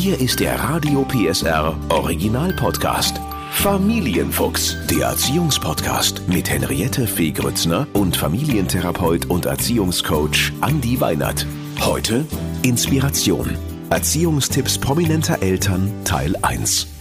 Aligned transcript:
Hier 0.00 0.20
ist 0.20 0.38
der 0.38 0.54
Radio 0.60 1.04
PSR 1.04 1.76
Original 1.88 2.52
Podcast. 2.52 3.20
Familienfuchs, 3.50 4.76
der 4.88 5.08
Erziehungspodcast 5.08 6.22
mit 6.28 6.48
Henriette 6.48 7.04
Fee 7.08 7.32
Grützner 7.32 7.84
und 7.94 8.16
Familientherapeut 8.16 9.26
und 9.26 9.46
Erziehungscoach 9.46 10.52
Andi 10.60 11.00
Weinert. 11.00 11.44
Heute 11.80 12.24
Inspiration. 12.62 13.58
Erziehungstipps 13.90 14.78
prominenter 14.78 15.42
Eltern 15.42 15.90
Teil 16.04 16.36
1. 16.42 16.97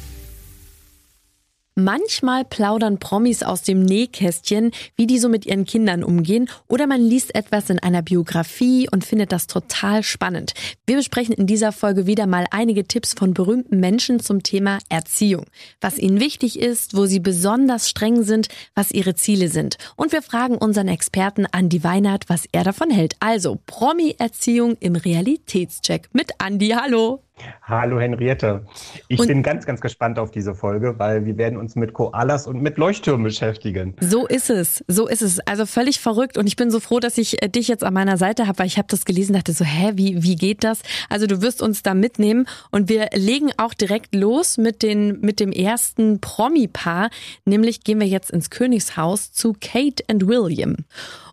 Manchmal 1.79 2.43
plaudern 2.43 2.97
Promis 2.97 3.43
aus 3.43 3.61
dem 3.61 3.83
Nähkästchen, 3.83 4.71
wie 4.95 5.05
die 5.05 5.19
so 5.19 5.29
mit 5.29 5.45
ihren 5.45 5.63
Kindern 5.63 6.03
umgehen, 6.03 6.49
oder 6.67 6.87
man 6.87 6.99
liest 6.99 7.35
etwas 7.35 7.69
in 7.69 7.77
einer 7.77 8.01
Biografie 8.01 8.89
und 8.91 9.05
findet 9.05 9.31
das 9.31 9.45
total 9.45 10.01
spannend. 10.01 10.55
Wir 10.87 10.95
besprechen 10.95 11.35
in 11.35 11.45
dieser 11.45 11.71
Folge 11.71 12.07
wieder 12.07 12.25
mal 12.25 12.47
einige 12.49 12.87
Tipps 12.87 13.13
von 13.13 13.35
berühmten 13.35 13.79
Menschen 13.79 14.19
zum 14.19 14.41
Thema 14.41 14.79
Erziehung. 14.89 15.45
Was 15.79 15.99
ihnen 15.99 16.19
wichtig 16.19 16.57
ist, 16.57 16.97
wo 16.97 17.05
sie 17.05 17.19
besonders 17.19 17.87
streng 17.87 18.23
sind, 18.23 18.47
was 18.73 18.89
ihre 18.89 19.13
Ziele 19.13 19.47
sind. 19.47 19.77
Und 19.95 20.13
wir 20.13 20.23
fragen 20.23 20.57
unseren 20.57 20.87
Experten 20.87 21.45
Andi 21.45 21.83
Weinert, 21.83 22.23
was 22.27 22.45
er 22.51 22.63
davon 22.63 22.89
hält. 22.89 23.13
Also 23.19 23.59
Promi-Erziehung 23.67 24.77
im 24.79 24.95
Realitätscheck 24.95 26.09
mit 26.11 26.31
Andi. 26.39 26.69
Hallo! 26.69 27.26
Hallo 27.61 27.99
Henriette. 27.99 28.65
Ich 29.07 29.19
und 29.19 29.27
bin 29.27 29.43
ganz, 29.43 29.65
ganz 29.65 29.81
gespannt 29.81 30.19
auf 30.19 30.31
diese 30.31 30.55
Folge, 30.55 30.97
weil 30.97 31.25
wir 31.25 31.37
werden 31.37 31.57
uns 31.57 31.75
mit 31.75 31.93
Koalas 31.93 32.47
und 32.47 32.61
mit 32.61 32.77
Leuchttürmen 32.77 33.23
beschäftigen. 33.23 33.95
So 33.99 34.25
ist 34.25 34.49
es, 34.49 34.83
so 34.87 35.07
ist 35.07 35.21
es. 35.21 35.39
Also 35.41 35.65
völlig 35.65 35.99
verrückt 35.99 36.37
und 36.37 36.47
ich 36.47 36.55
bin 36.55 36.71
so 36.71 36.79
froh, 36.79 36.99
dass 36.99 37.17
ich 37.17 37.43
äh, 37.43 37.49
dich 37.49 37.67
jetzt 37.67 37.83
an 37.83 37.93
meiner 37.93 38.17
Seite 38.17 38.47
habe, 38.47 38.59
weil 38.59 38.67
ich 38.67 38.77
habe 38.77 38.87
das 38.89 39.05
gelesen, 39.05 39.33
dachte 39.33 39.53
so, 39.53 39.65
hä, 39.65 39.91
wie, 39.95 40.23
wie 40.23 40.35
geht 40.35 40.63
das? 40.63 40.81
Also 41.09 41.27
du 41.27 41.41
wirst 41.41 41.61
uns 41.61 41.83
da 41.83 41.93
mitnehmen 41.93 42.47
und 42.71 42.89
wir 42.89 43.09
legen 43.13 43.51
auch 43.57 43.73
direkt 43.73 44.15
los 44.15 44.57
mit, 44.57 44.81
den, 44.81 45.19
mit 45.21 45.39
dem 45.39 45.51
ersten 45.51 46.19
Promi-Paar, 46.21 47.09
nämlich 47.45 47.83
gehen 47.83 47.99
wir 47.99 48.07
jetzt 48.07 48.31
ins 48.31 48.49
Königshaus 48.49 49.31
zu 49.31 49.53
Kate 49.59 50.03
und 50.09 50.27
William. 50.27 50.77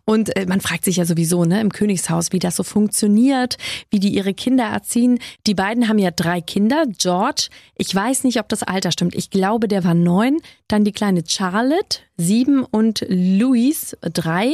Und 0.05 0.35
äh, 0.35 0.45
man 0.45 0.61
fragt 0.61 0.85
sich 0.85 0.97
ja 0.97 1.05
sowieso, 1.05 1.45
ne, 1.45 1.59
im 1.59 1.71
Königshaus, 1.71 2.31
wie 2.31 2.39
das 2.39 2.55
so 2.55 2.63
funktioniert, 2.63 3.57
wie 3.89 3.99
die 3.99 4.13
ihre 4.13 4.33
Kinder 4.33 4.65
erziehen. 4.65 5.19
Die 5.47 5.55
beiden 5.55 5.89
haben 5.89 5.97
ja 5.97 6.11
drei 6.11 6.41
Kinder. 6.41 6.85
George, 6.87 7.47
ich 7.75 7.93
weiß 7.93 8.23
nicht, 8.23 8.39
ob 8.39 8.47
das 8.47 8.61
Alter 8.63 8.91
stimmt. 8.91 9.15
Ich 9.15 9.31
glaube, 9.31 9.67
der 9.67 9.83
war 9.83 9.95
neun. 9.95 10.37
Dann 10.67 10.83
die 10.83 10.91
kleine 10.91 11.23
Charlotte, 11.27 11.99
sieben 12.17 12.63
und 12.63 13.03
Louis, 13.09 13.97
drei. 14.01 14.53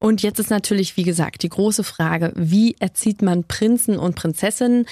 Und 0.00 0.22
jetzt 0.22 0.38
ist 0.38 0.50
natürlich, 0.50 0.98
wie 0.98 1.04
gesagt, 1.04 1.42
die 1.42 1.48
große 1.48 1.82
Frage, 1.82 2.32
wie 2.36 2.76
erzieht 2.78 3.22
man 3.22 3.44
Prinzen 3.44 3.98
und 3.98 4.16
Prinzessinnen? 4.16 4.84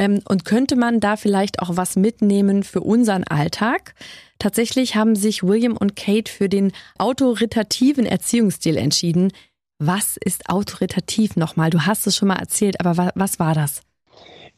Ähm, 0.00 0.22
und 0.26 0.46
könnte 0.46 0.76
man 0.76 0.98
da 0.98 1.16
vielleicht 1.16 1.60
auch 1.60 1.76
was 1.76 1.94
mitnehmen 1.94 2.62
für 2.62 2.80
unseren 2.80 3.24
Alltag? 3.24 3.94
Tatsächlich 4.38 4.96
haben 4.96 5.14
sich 5.14 5.42
William 5.42 5.76
und 5.76 5.94
Kate 5.94 6.32
für 6.32 6.48
den 6.48 6.72
autoritativen 6.96 8.06
Erziehungsstil 8.06 8.78
entschieden. 8.78 9.30
Was 9.78 10.16
ist 10.16 10.48
autoritativ 10.48 11.36
nochmal? 11.36 11.68
Du 11.68 11.82
hast 11.82 12.06
es 12.06 12.16
schon 12.16 12.28
mal 12.28 12.38
erzählt, 12.38 12.80
aber 12.80 13.12
was 13.14 13.38
war 13.38 13.54
das? 13.54 13.82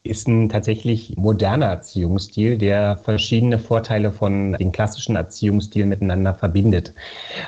Ist 0.05 0.27
ein 0.27 0.49
tatsächlich 0.49 1.15
moderner 1.15 1.67
Erziehungsstil, 1.67 2.57
der 2.57 2.97
verschiedene 2.97 3.57
Vorteile 3.57 4.11
von 4.11 4.51
den 4.51 4.73
klassischen 4.73 5.15
Erziehungsstilen 5.15 5.87
miteinander 5.87 6.33
verbindet. 6.33 6.93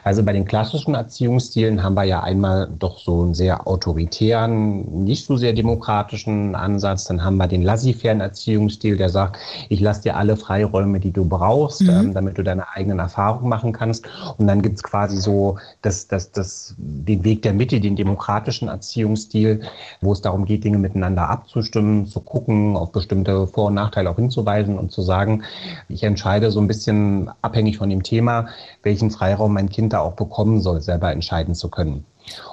Also 0.05 0.23
bei 0.23 0.31
den 0.31 0.45
klassischen 0.45 0.95
Erziehungsstilen 0.95 1.83
haben 1.83 1.95
wir 1.95 2.05
ja 2.05 2.23
einmal 2.23 2.69
doch 2.79 2.99
so 2.99 3.23
einen 3.23 3.33
sehr 3.33 3.67
autoritären, 3.67 5.03
nicht 5.03 5.25
so 5.25 5.35
sehr 5.35 5.51
demokratischen 5.51 6.55
Ansatz. 6.55 7.03
Dann 7.03 7.25
haben 7.25 7.35
wir 7.35 7.47
den 7.47 7.61
laissez-faire 7.61 8.21
Erziehungsstil, 8.21 8.95
der 8.95 9.09
sagt, 9.09 9.37
ich 9.67 9.81
lasse 9.81 10.03
dir 10.03 10.15
alle 10.15 10.37
Freiräume, 10.37 11.01
die 11.01 11.11
du 11.11 11.25
brauchst, 11.25 11.81
mhm. 11.81 11.89
ähm, 11.89 12.13
damit 12.13 12.37
du 12.37 12.43
deine 12.43 12.69
eigenen 12.69 12.99
Erfahrungen 12.99 13.49
machen 13.49 13.73
kannst. 13.73 14.07
Und 14.37 14.47
dann 14.47 14.61
gibt's 14.61 14.81
quasi 14.81 15.17
so 15.17 15.57
das, 15.81 16.07
das, 16.07 16.31
das, 16.31 16.73
den 16.77 17.25
Weg 17.25 17.41
der 17.41 17.51
Mitte, 17.51 17.81
den 17.81 17.97
demokratischen 17.97 18.69
Erziehungsstil, 18.69 19.59
wo 19.99 20.13
es 20.13 20.21
darum 20.21 20.45
geht, 20.45 20.63
Dinge 20.63 20.77
miteinander 20.77 21.29
abzustimmen, 21.29 22.05
zu 22.05 22.21
gucken, 22.21 22.44
gucken, 22.45 22.77
auf 22.77 22.91
bestimmte 22.91 23.47
Vor- 23.47 23.67
und 23.67 23.73
Nachteile 23.73 24.09
auch 24.09 24.15
hinzuweisen 24.15 24.77
und 24.77 24.91
zu 24.91 25.01
sagen, 25.01 25.43
ich 25.89 26.03
entscheide 26.03 26.51
so 26.51 26.59
ein 26.59 26.67
bisschen 26.67 27.31
abhängig 27.41 27.77
von 27.77 27.89
dem 27.89 28.03
Thema, 28.03 28.47
welchen 28.83 29.11
Freiraum 29.11 29.53
mein 29.53 29.69
Kind 29.69 29.93
da 29.93 29.99
auch 29.99 30.13
bekommen 30.13 30.61
soll, 30.61 30.81
selber 30.81 31.11
entscheiden 31.11 31.55
zu 31.55 31.69
können. 31.69 32.05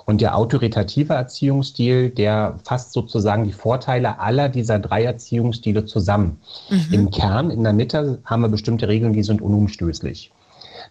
Und 0.04 0.20
der 0.20 0.36
autoritative 0.36 1.14
Erziehungsstil, 1.14 2.10
der 2.10 2.58
fasst 2.64 2.92
sozusagen 2.92 3.44
die 3.44 3.53
Vorteile 3.53 4.19
aller 4.20 4.50
dieser 4.50 4.78
drei 4.78 5.04
Erziehungsstile 5.04 5.86
zusammen. 5.86 6.38
Mhm. 6.69 6.92
Im 6.92 7.10
Kern, 7.10 7.50
in 7.50 7.62
der 7.62 7.72
Mitte, 7.72 8.19
haben 8.24 8.42
wir 8.42 8.48
bestimmte 8.48 8.88
Regeln, 8.88 9.14
die 9.14 9.22
sind 9.22 9.41
unumstößlich. 9.41 10.30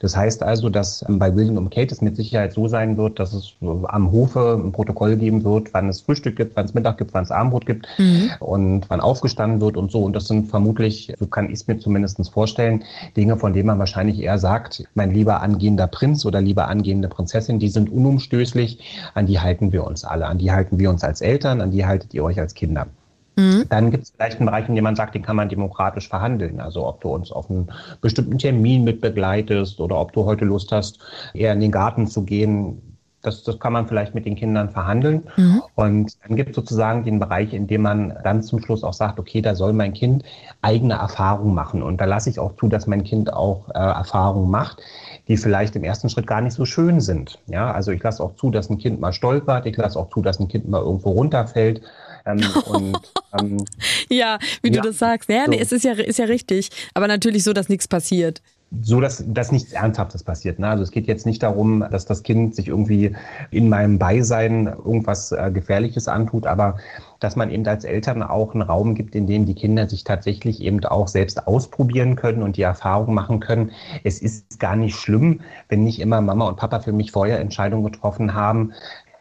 Das 0.01 0.17
heißt 0.17 0.41
also, 0.41 0.69
dass 0.69 1.05
ähm, 1.07 1.19
bei 1.19 1.35
William 1.35 1.57
und 1.57 1.69
Kate 1.69 1.93
es 1.93 2.01
mit 2.01 2.15
Sicherheit 2.15 2.53
so 2.53 2.67
sein 2.67 2.97
wird, 2.97 3.19
dass 3.19 3.33
es 3.33 3.53
am 3.61 4.11
Hofe 4.11 4.59
ein 4.61 4.71
Protokoll 4.71 5.15
geben 5.15 5.43
wird, 5.43 5.73
wann 5.75 5.89
es 5.89 6.01
Frühstück 6.01 6.35
gibt, 6.35 6.55
wann 6.55 6.65
es 6.65 6.73
Mittag 6.73 6.97
gibt, 6.97 7.13
wann 7.13 7.23
es 7.23 7.29
Abendbrot 7.29 7.67
gibt 7.67 7.87
mhm. 7.99 8.31
und 8.39 8.89
wann 8.89 8.99
aufgestanden 8.99 9.61
wird 9.61 9.77
und 9.77 9.91
so. 9.91 10.03
Und 10.03 10.15
das 10.15 10.27
sind 10.27 10.49
vermutlich, 10.49 11.13
so 11.19 11.27
kann 11.27 11.45
ich 11.45 11.53
es 11.53 11.67
mir 11.67 11.77
zumindest 11.77 12.11
vorstellen, 12.31 12.83
Dinge, 13.15 13.37
von 13.37 13.53
denen 13.53 13.67
man 13.67 13.77
wahrscheinlich 13.77 14.19
eher 14.19 14.39
sagt, 14.39 14.83
mein 14.95 15.11
lieber 15.11 15.41
angehender 15.41 15.87
Prinz 15.87 16.25
oder 16.25 16.41
lieber 16.41 16.67
angehende 16.67 17.07
Prinzessin, 17.07 17.59
die 17.59 17.69
sind 17.69 17.91
unumstößlich, 17.91 18.79
an 19.13 19.27
die 19.27 19.39
halten 19.39 19.71
wir 19.71 19.85
uns 19.85 20.03
alle, 20.03 20.25
an 20.25 20.39
die 20.39 20.51
halten 20.51 20.79
wir 20.79 20.89
uns 20.89 21.03
als 21.03 21.21
Eltern, 21.21 21.61
an 21.61 21.69
die 21.69 21.85
haltet 21.85 22.15
ihr 22.15 22.23
euch 22.23 22.39
als 22.39 22.55
Kinder. 22.55 22.87
Mhm. 23.35 23.65
Dann 23.69 23.91
gibt 23.91 24.03
es 24.03 24.11
vielleicht 24.11 24.37
einen 24.37 24.47
Bereich, 24.47 24.67
in 24.67 24.75
dem 24.75 24.83
man 24.83 24.95
sagt, 24.95 25.15
den 25.15 25.21
kann 25.21 25.35
man 25.35 25.49
demokratisch 25.49 26.07
verhandeln. 26.09 26.59
Also 26.59 26.87
ob 26.87 27.01
du 27.01 27.09
uns 27.09 27.31
auf 27.31 27.49
einen 27.49 27.71
bestimmten 28.01 28.37
Termin 28.37 28.83
mit 28.83 29.01
begleitest 29.01 29.79
oder 29.79 29.99
ob 29.99 30.13
du 30.13 30.25
heute 30.25 30.45
Lust 30.45 30.71
hast, 30.71 30.99
eher 31.33 31.53
in 31.53 31.59
den 31.59 31.71
Garten 31.71 32.07
zu 32.07 32.23
gehen. 32.23 32.81
Das, 33.23 33.43
das 33.43 33.59
kann 33.59 33.71
man 33.71 33.87
vielleicht 33.87 34.15
mit 34.15 34.25
den 34.25 34.35
Kindern 34.35 34.71
verhandeln. 34.71 35.23
Mhm. 35.37 35.61
Und 35.75 36.17
dann 36.23 36.35
gibt 36.35 36.49
es 36.49 36.55
sozusagen 36.55 37.03
den 37.03 37.19
Bereich, 37.19 37.53
in 37.53 37.67
dem 37.67 37.83
man 37.83 38.17
dann 38.23 38.41
zum 38.41 38.59
Schluss 38.63 38.83
auch 38.83 38.93
sagt, 38.93 39.19
okay, 39.19 39.43
da 39.43 39.53
soll 39.53 39.73
mein 39.73 39.93
Kind 39.93 40.23
eigene 40.63 40.95
Erfahrungen 40.95 41.53
machen. 41.53 41.83
Und 41.83 42.01
da 42.01 42.05
lasse 42.05 42.31
ich 42.31 42.39
auch 42.39 42.55
zu, 42.55 42.67
dass 42.67 42.87
mein 42.87 43.03
Kind 43.03 43.31
auch 43.31 43.69
äh, 43.69 43.77
Erfahrungen 43.77 44.49
macht, 44.49 44.81
die 45.27 45.37
vielleicht 45.37 45.75
im 45.75 45.83
ersten 45.83 46.09
Schritt 46.09 46.25
gar 46.25 46.41
nicht 46.41 46.53
so 46.53 46.65
schön 46.65 46.99
sind. 46.99 47.37
Ja, 47.45 47.71
also 47.71 47.91
ich 47.91 48.01
lasse 48.01 48.23
auch 48.23 48.35
zu, 48.37 48.49
dass 48.49 48.71
ein 48.71 48.79
Kind 48.79 48.99
mal 48.99 49.13
stolpert. 49.13 49.67
Ich 49.67 49.77
lasse 49.77 49.99
auch 49.99 50.09
zu, 50.09 50.23
dass 50.23 50.39
ein 50.39 50.47
Kind 50.47 50.67
mal 50.67 50.81
irgendwo 50.81 51.11
runterfällt. 51.11 51.83
Ähm, 52.25 52.41
und, 52.65 53.13
ähm, 53.39 53.57
ja, 54.09 54.39
wie 54.61 54.71
ja, 54.71 54.81
du 54.81 54.89
das 54.89 54.99
sagst. 54.99 55.29
Ja, 55.29 55.45
so. 55.45 55.51
nee, 55.51 55.59
es 55.59 55.71
ist 55.71 55.83
ja, 55.83 55.93
ist 55.93 56.19
ja 56.19 56.25
richtig. 56.25 56.69
Aber 56.93 57.07
natürlich 57.07 57.43
so, 57.43 57.53
dass 57.53 57.69
nichts 57.69 57.87
passiert 57.87 58.41
so, 58.79 59.01
dass, 59.01 59.23
dass 59.27 59.51
nichts 59.51 59.73
Ernsthaftes 59.73 60.23
passiert. 60.23 60.57
Ne? 60.57 60.67
Also 60.67 60.83
es 60.83 60.91
geht 60.91 61.05
jetzt 61.07 61.25
nicht 61.25 61.43
darum, 61.43 61.85
dass 61.91 62.05
das 62.05 62.23
Kind 62.23 62.55
sich 62.55 62.69
irgendwie 62.69 63.15
in 63.51 63.67
meinem 63.67 63.99
Beisein 63.99 64.65
irgendwas 64.67 65.33
äh, 65.33 65.51
Gefährliches 65.53 66.07
antut, 66.07 66.47
aber 66.47 66.77
dass 67.19 67.35
man 67.35 67.51
eben 67.51 67.67
als 67.67 67.83
Eltern 67.83 68.23
auch 68.23 68.53
einen 68.53 68.61
Raum 68.61 68.95
gibt, 68.95 69.13
in 69.13 69.27
dem 69.27 69.45
die 69.45 69.55
Kinder 69.55 69.89
sich 69.89 70.05
tatsächlich 70.05 70.61
eben 70.61 70.83
auch 70.85 71.09
selbst 71.09 71.47
ausprobieren 71.47 72.15
können 72.15 72.43
und 72.43 72.55
die 72.55 72.61
Erfahrung 72.61 73.13
machen 73.13 73.41
können. 73.41 73.71
Es 74.05 74.19
ist 74.21 74.59
gar 74.59 74.77
nicht 74.77 74.95
schlimm, 74.95 75.41
wenn 75.67 75.83
nicht 75.83 75.99
immer 75.99 76.21
Mama 76.21 76.47
und 76.47 76.55
Papa 76.55 76.79
für 76.79 76.93
mich 76.93 77.11
vorher 77.11 77.39
Entscheidungen 77.41 77.83
getroffen 77.83 78.33
haben, 78.33 78.71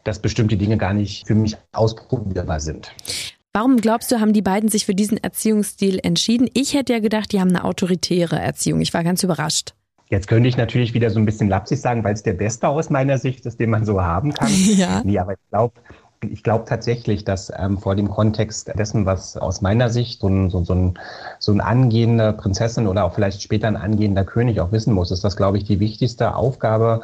dass 0.05 0.21
bestimmte 0.21 0.57
Dinge 0.57 0.77
gar 0.77 0.95
nicht 0.95 1.27
für 1.27 1.35
mich 1.35 1.57
ausprobierbar 1.73 2.61
sind. 2.61 2.93
Warum 3.53 3.79
glaubst 3.79 4.13
du, 4.13 4.21
haben 4.21 4.33
die 4.33 4.43
beiden 4.43 4.69
sich 4.69 4.87
für 4.87 4.95
diesen 4.95 5.19
Erziehungsstil 5.19 5.99
entschieden? 6.03 6.49
Ich 6.55 6.75
hätte 6.75 6.93
ja 6.93 7.01
gedacht, 7.01 7.33
die 7.33 7.41
haben 7.41 7.49
eine 7.49 7.65
autoritäre 7.65 8.39
Erziehung. 8.39 8.81
Ich 8.81 8.95
war 8.95 9.03
ganz 9.03 9.25
überrascht. 9.25 9.75
Jetzt 10.09 10.27
könnte 10.27 10.49
ich 10.49 10.57
natürlich 10.57 10.93
wieder 10.95 11.11
so 11.11 11.21
ein 11.21 11.25
bisschen 11.25 11.49
lapsig 11.49 11.81
sagen, 11.81 12.03
weil 12.03 12.15
es 12.15 12.23
der 12.25 12.33
beste 12.33 12.69
aus 12.69 12.91
meiner 12.91 13.19
Sicht 13.19 13.47
ist, 13.47 13.61
den 13.61 13.71
man 13.71 13.85
so 13.85 14.03
haben 14.03 14.35
kann. 14.35 14.51
Ja. 14.77 15.03
Nee, 15.05 15.19
aber 15.19 15.33
ich 15.33 15.39
glaube, 15.51 15.75
ich 16.29 16.43
glaube 16.43 16.67
tatsächlich, 16.67 17.25
dass 17.25 17.51
ähm, 17.57 17.79
vor 17.79 17.97
dem 17.97 18.11
Kontext 18.11 18.71
dessen, 18.77 19.07
was 19.07 19.37
aus 19.37 19.63
meiner 19.63 19.89
Sicht 19.89 20.21
so 20.21 20.29
ein, 20.29 20.51
so, 20.51 20.63
so, 20.65 20.75
ein, 20.75 20.99
so 21.39 21.51
ein 21.51 21.61
angehende 21.61 22.35
Prinzessin 22.35 22.87
oder 22.87 23.05
auch 23.05 23.15
vielleicht 23.15 23.43
später 23.43 23.69
ein 23.69 23.77
angehender 23.77 24.25
König 24.25 24.61
auch 24.61 24.71
wissen 24.71 24.93
muss, 24.93 25.11
ist 25.11 25.25
das, 25.25 25.37
glaube 25.37 25.57
ich, 25.57 25.65
die 25.65 25.81
wichtigste 25.81 26.35
Aufgabe 26.35 27.01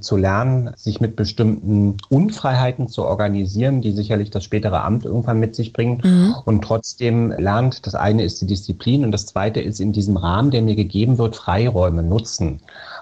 zu 0.00 0.16
lernen, 0.16 0.70
sich 0.76 1.00
mit 1.00 1.16
bestimmten 1.16 1.96
Unfreiheiten 2.08 2.88
zu 2.88 3.04
organisieren, 3.04 3.80
die 3.80 3.90
sicherlich 3.90 4.30
das 4.30 4.44
spätere 4.44 4.82
Amt 4.82 5.04
irgendwann 5.04 5.40
mit 5.40 5.56
sich 5.56 5.72
bringt 5.72 6.04
mhm. 6.04 6.36
und 6.44 6.62
trotzdem 6.62 7.32
lernt, 7.32 7.86
das 7.86 7.96
eine 7.96 8.22
ist 8.22 8.40
die 8.40 8.46
Disziplin 8.46 9.04
und 9.04 9.10
das 9.10 9.26
zweite 9.26 9.60
ist 9.60 9.80
in 9.80 9.92
diesem 9.92 10.16
Rahmen, 10.16 10.52
der 10.52 10.62
mir 10.62 10.76
gegeben 10.76 11.18
wird, 11.18 11.34
Freiräume 11.36 12.02
nutzen 12.04 12.60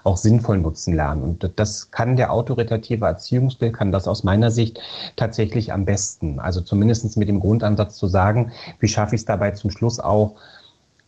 auch 0.08 0.16
sinnvoll 0.16 0.58
nutzen 0.58 0.94
lernen. 0.94 1.22
Und 1.22 1.50
das 1.56 1.90
kann 1.90 2.16
der 2.16 2.32
autoritative 2.32 3.04
Erziehungsstil, 3.04 3.72
kann 3.72 3.92
das 3.92 4.08
aus 4.08 4.24
meiner 4.24 4.50
Sicht 4.50 4.80
tatsächlich 5.16 5.72
am 5.72 5.84
besten. 5.84 6.40
Also 6.40 6.60
zumindest 6.60 7.16
mit 7.16 7.28
dem 7.28 7.40
Grundansatz 7.40 7.96
zu 7.96 8.06
sagen, 8.06 8.52
wie 8.80 8.88
schaffe 8.88 9.14
ich 9.14 9.20
es 9.20 9.26
dabei 9.26 9.52
zum 9.52 9.70
Schluss 9.70 10.00
auch, 10.00 10.36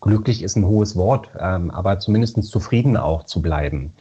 glücklich 0.01 0.43
ist 0.43 0.57
ein 0.57 0.67
hohes 0.67 0.97
Wort, 0.97 1.31
ähm, 1.39 1.71
aber 1.71 1.99
zumindest 1.99 2.43
zufrieden 2.45 2.97
auch 2.97 3.25
zu 3.25 3.43
bleiben. 3.43 3.93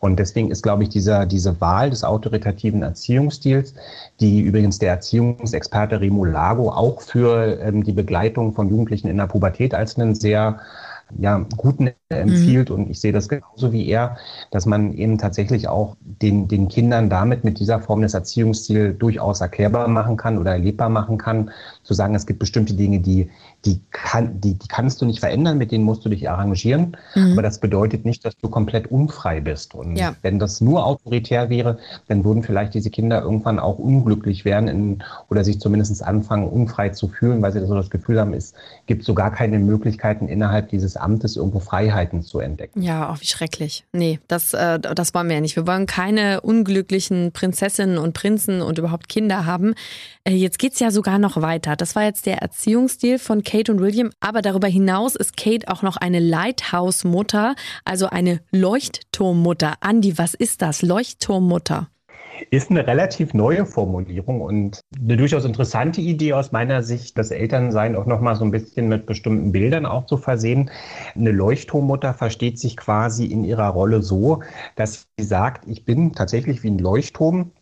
Und 0.00 0.18
deswegen 0.18 0.50
ist, 0.50 0.62
glaube 0.62 0.82
ich, 0.82 0.90
dieser, 0.90 1.24
diese 1.24 1.60
Wahl 1.60 1.90
des 1.90 2.04
autoritativen 2.04 2.82
Erziehungsstils, 2.82 3.74
die 4.20 4.40
übrigens 4.40 4.78
der 4.78 4.90
Erziehungsexperte 4.90 6.00
Remo 6.00 6.24
Lago 6.24 6.70
auch 6.70 7.00
für 7.00 7.58
ähm, 7.60 7.84
die 7.84 7.92
Begleitung 7.92 8.52
von 8.52 8.68
Jugendlichen 8.68 9.08
in 9.08 9.16
der 9.16 9.26
Pubertät 9.26 9.74
als 9.74 9.96
einen 9.96 10.14
sehr 10.14 10.60
ja, 11.18 11.44
guten 11.56 11.90
empfiehlt. 12.08 12.70
Mhm. 12.70 12.76
Und 12.76 12.90
ich 12.90 13.00
sehe 13.00 13.12
das 13.12 13.28
genauso 13.28 13.72
wie 13.72 13.86
er, 13.88 14.16
dass 14.50 14.66
man 14.66 14.92
eben 14.94 15.18
tatsächlich 15.18 15.68
auch 15.68 15.96
den, 16.00 16.48
den 16.48 16.68
Kindern 16.68 17.10
damit 17.10 17.44
mit 17.44 17.58
dieser 17.58 17.80
Form 17.80 18.02
des 18.02 18.14
Erziehungsstils 18.14 18.98
durchaus 18.98 19.40
erklärbar 19.40 19.88
machen 19.88 20.16
kann 20.16 20.38
oder 20.38 20.52
erlebbar 20.52 20.88
machen 20.88 21.18
kann, 21.18 21.50
zu 21.82 21.94
sagen, 21.94 22.14
es 22.14 22.26
gibt 22.26 22.38
bestimmte 22.38 22.74
Dinge, 22.74 23.00
die, 23.00 23.30
die, 23.64 23.80
kann, 23.90 24.40
die, 24.40 24.54
die 24.54 24.68
kannst 24.68 25.00
du 25.00 25.06
nicht 25.06 25.20
verändern, 25.20 25.58
mit 25.58 25.72
denen 25.72 25.84
musst 25.84 26.04
du 26.04 26.08
dich 26.08 26.28
arrangieren. 26.28 26.96
Mhm. 27.14 27.32
Aber 27.32 27.42
das 27.42 27.58
bedeutet 27.60 28.04
nicht, 28.04 28.24
dass 28.24 28.36
du 28.36 28.48
komplett 28.48 28.90
unfrei 28.90 29.40
bist. 29.40 29.74
Und 29.74 29.96
ja. 29.96 30.14
wenn 30.22 30.38
das 30.38 30.60
nur 30.60 30.86
autoritär 30.86 31.50
wäre, 31.50 31.78
dann 32.08 32.24
würden 32.24 32.42
vielleicht 32.42 32.74
diese 32.74 32.90
Kinder 32.90 33.22
irgendwann 33.22 33.58
auch 33.58 33.78
unglücklich 33.78 34.44
werden 34.44 34.68
in, 34.68 35.02
oder 35.30 35.44
sich 35.44 35.60
zumindest 35.60 36.02
anfangen, 36.02 36.48
unfrei 36.48 36.90
zu 36.90 37.08
fühlen, 37.08 37.42
weil 37.42 37.52
sie 37.52 37.64
so 37.66 37.74
das 37.74 37.90
Gefühl 37.90 38.20
haben, 38.20 38.34
es 38.34 38.54
gibt 38.86 39.04
so 39.04 39.14
gar 39.14 39.30
keine 39.30 39.58
Möglichkeiten 39.58 40.28
innerhalb 40.28 40.68
dieses 40.68 40.96
Amtes 41.04 41.36
irgendwo 41.36 41.60
Freiheiten 41.60 42.22
zu 42.22 42.40
entdecken. 42.40 42.82
Ja, 42.82 43.10
auch 43.10 43.20
wie 43.20 43.26
schrecklich. 43.26 43.84
Nee, 43.92 44.18
das, 44.26 44.54
äh, 44.54 44.80
das 44.80 45.14
wollen 45.14 45.28
wir 45.28 45.36
ja 45.36 45.40
nicht. 45.40 45.56
Wir 45.56 45.66
wollen 45.66 45.86
keine 45.86 46.40
unglücklichen 46.40 47.32
Prinzessinnen 47.32 47.98
und 47.98 48.14
Prinzen 48.14 48.62
und 48.62 48.78
überhaupt 48.78 49.08
Kinder 49.08 49.46
haben. 49.46 49.74
Äh, 50.24 50.32
jetzt 50.32 50.58
geht's 50.58 50.80
ja 50.80 50.90
sogar 50.90 51.18
noch 51.18 51.40
weiter. 51.40 51.76
Das 51.76 51.94
war 51.94 52.04
jetzt 52.04 52.26
der 52.26 52.38
Erziehungsstil 52.38 53.18
von 53.18 53.44
Kate 53.44 53.70
und 53.70 53.80
William. 53.80 54.10
Aber 54.20 54.42
darüber 54.42 54.68
hinaus 54.68 55.14
ist 55.14 55.36
Kate 55.36 55.68
auch 55.68 55.82
noch 55.82 55.96
eine 55.96 56.20
Lighthouse-Mutter, 56.20 57.54
also 57.84 58.06
eine 58.06 58.40
Leuchtturmmutter. 58.50 59.74
Andi, 59.80 60.18
was 60.18 60.34
ist 60.34 60.62
das? 60.62 60.82
Leuchtturmmutter? 60.82 61.88
Ist 62.50 62.70
eine 62.70 62.86
relativ 62.86 63.34
neue 63.34 63.66
Formulierung 63.66 64.40
und 64.40 64.80
eine 64.98 65.16
durchaus 65.16 65.44
interessante 65.44 66.00
Idee 66.00 66.32
aus 66.32 66.52
meiner 66.52 66.82
Sicht, 66.82 67.16
das 67.16 67.30
Elternsein 67.30 67.96
auch 67.96 68.06
nochmal 68.06 68.36
so 68.36 68.44
ein 68.44 68.50
bisschen 68.50 68.88
mit 68.88 69.06
bestimmten 69.06 69.52
Bildern 69.52 69.86
auch 69.86 70.06
zu 70.06 70.16
versehen. 70.16 70.70
Eine 71.14 71.30
Leuchtturmmutter 71.30 72.14
versteht 72.14 72.58
sich 72.58 72.76
quasi 72.76 73.26
in 73.26 73.44
ihrer 73.44 73.68
Rolle 73.68 74.02
so, 74.02 74.42
dass 74.76 75.06
sie 75.18 75.24
sagt, 75.24 75.68
ich 75.68 75.84
bin 75.84 76.12
tatsächlich 76.12 76.62
wie 76.62 76.70
ein 76.70 76.78
Leuchtturm, 76.78 77.52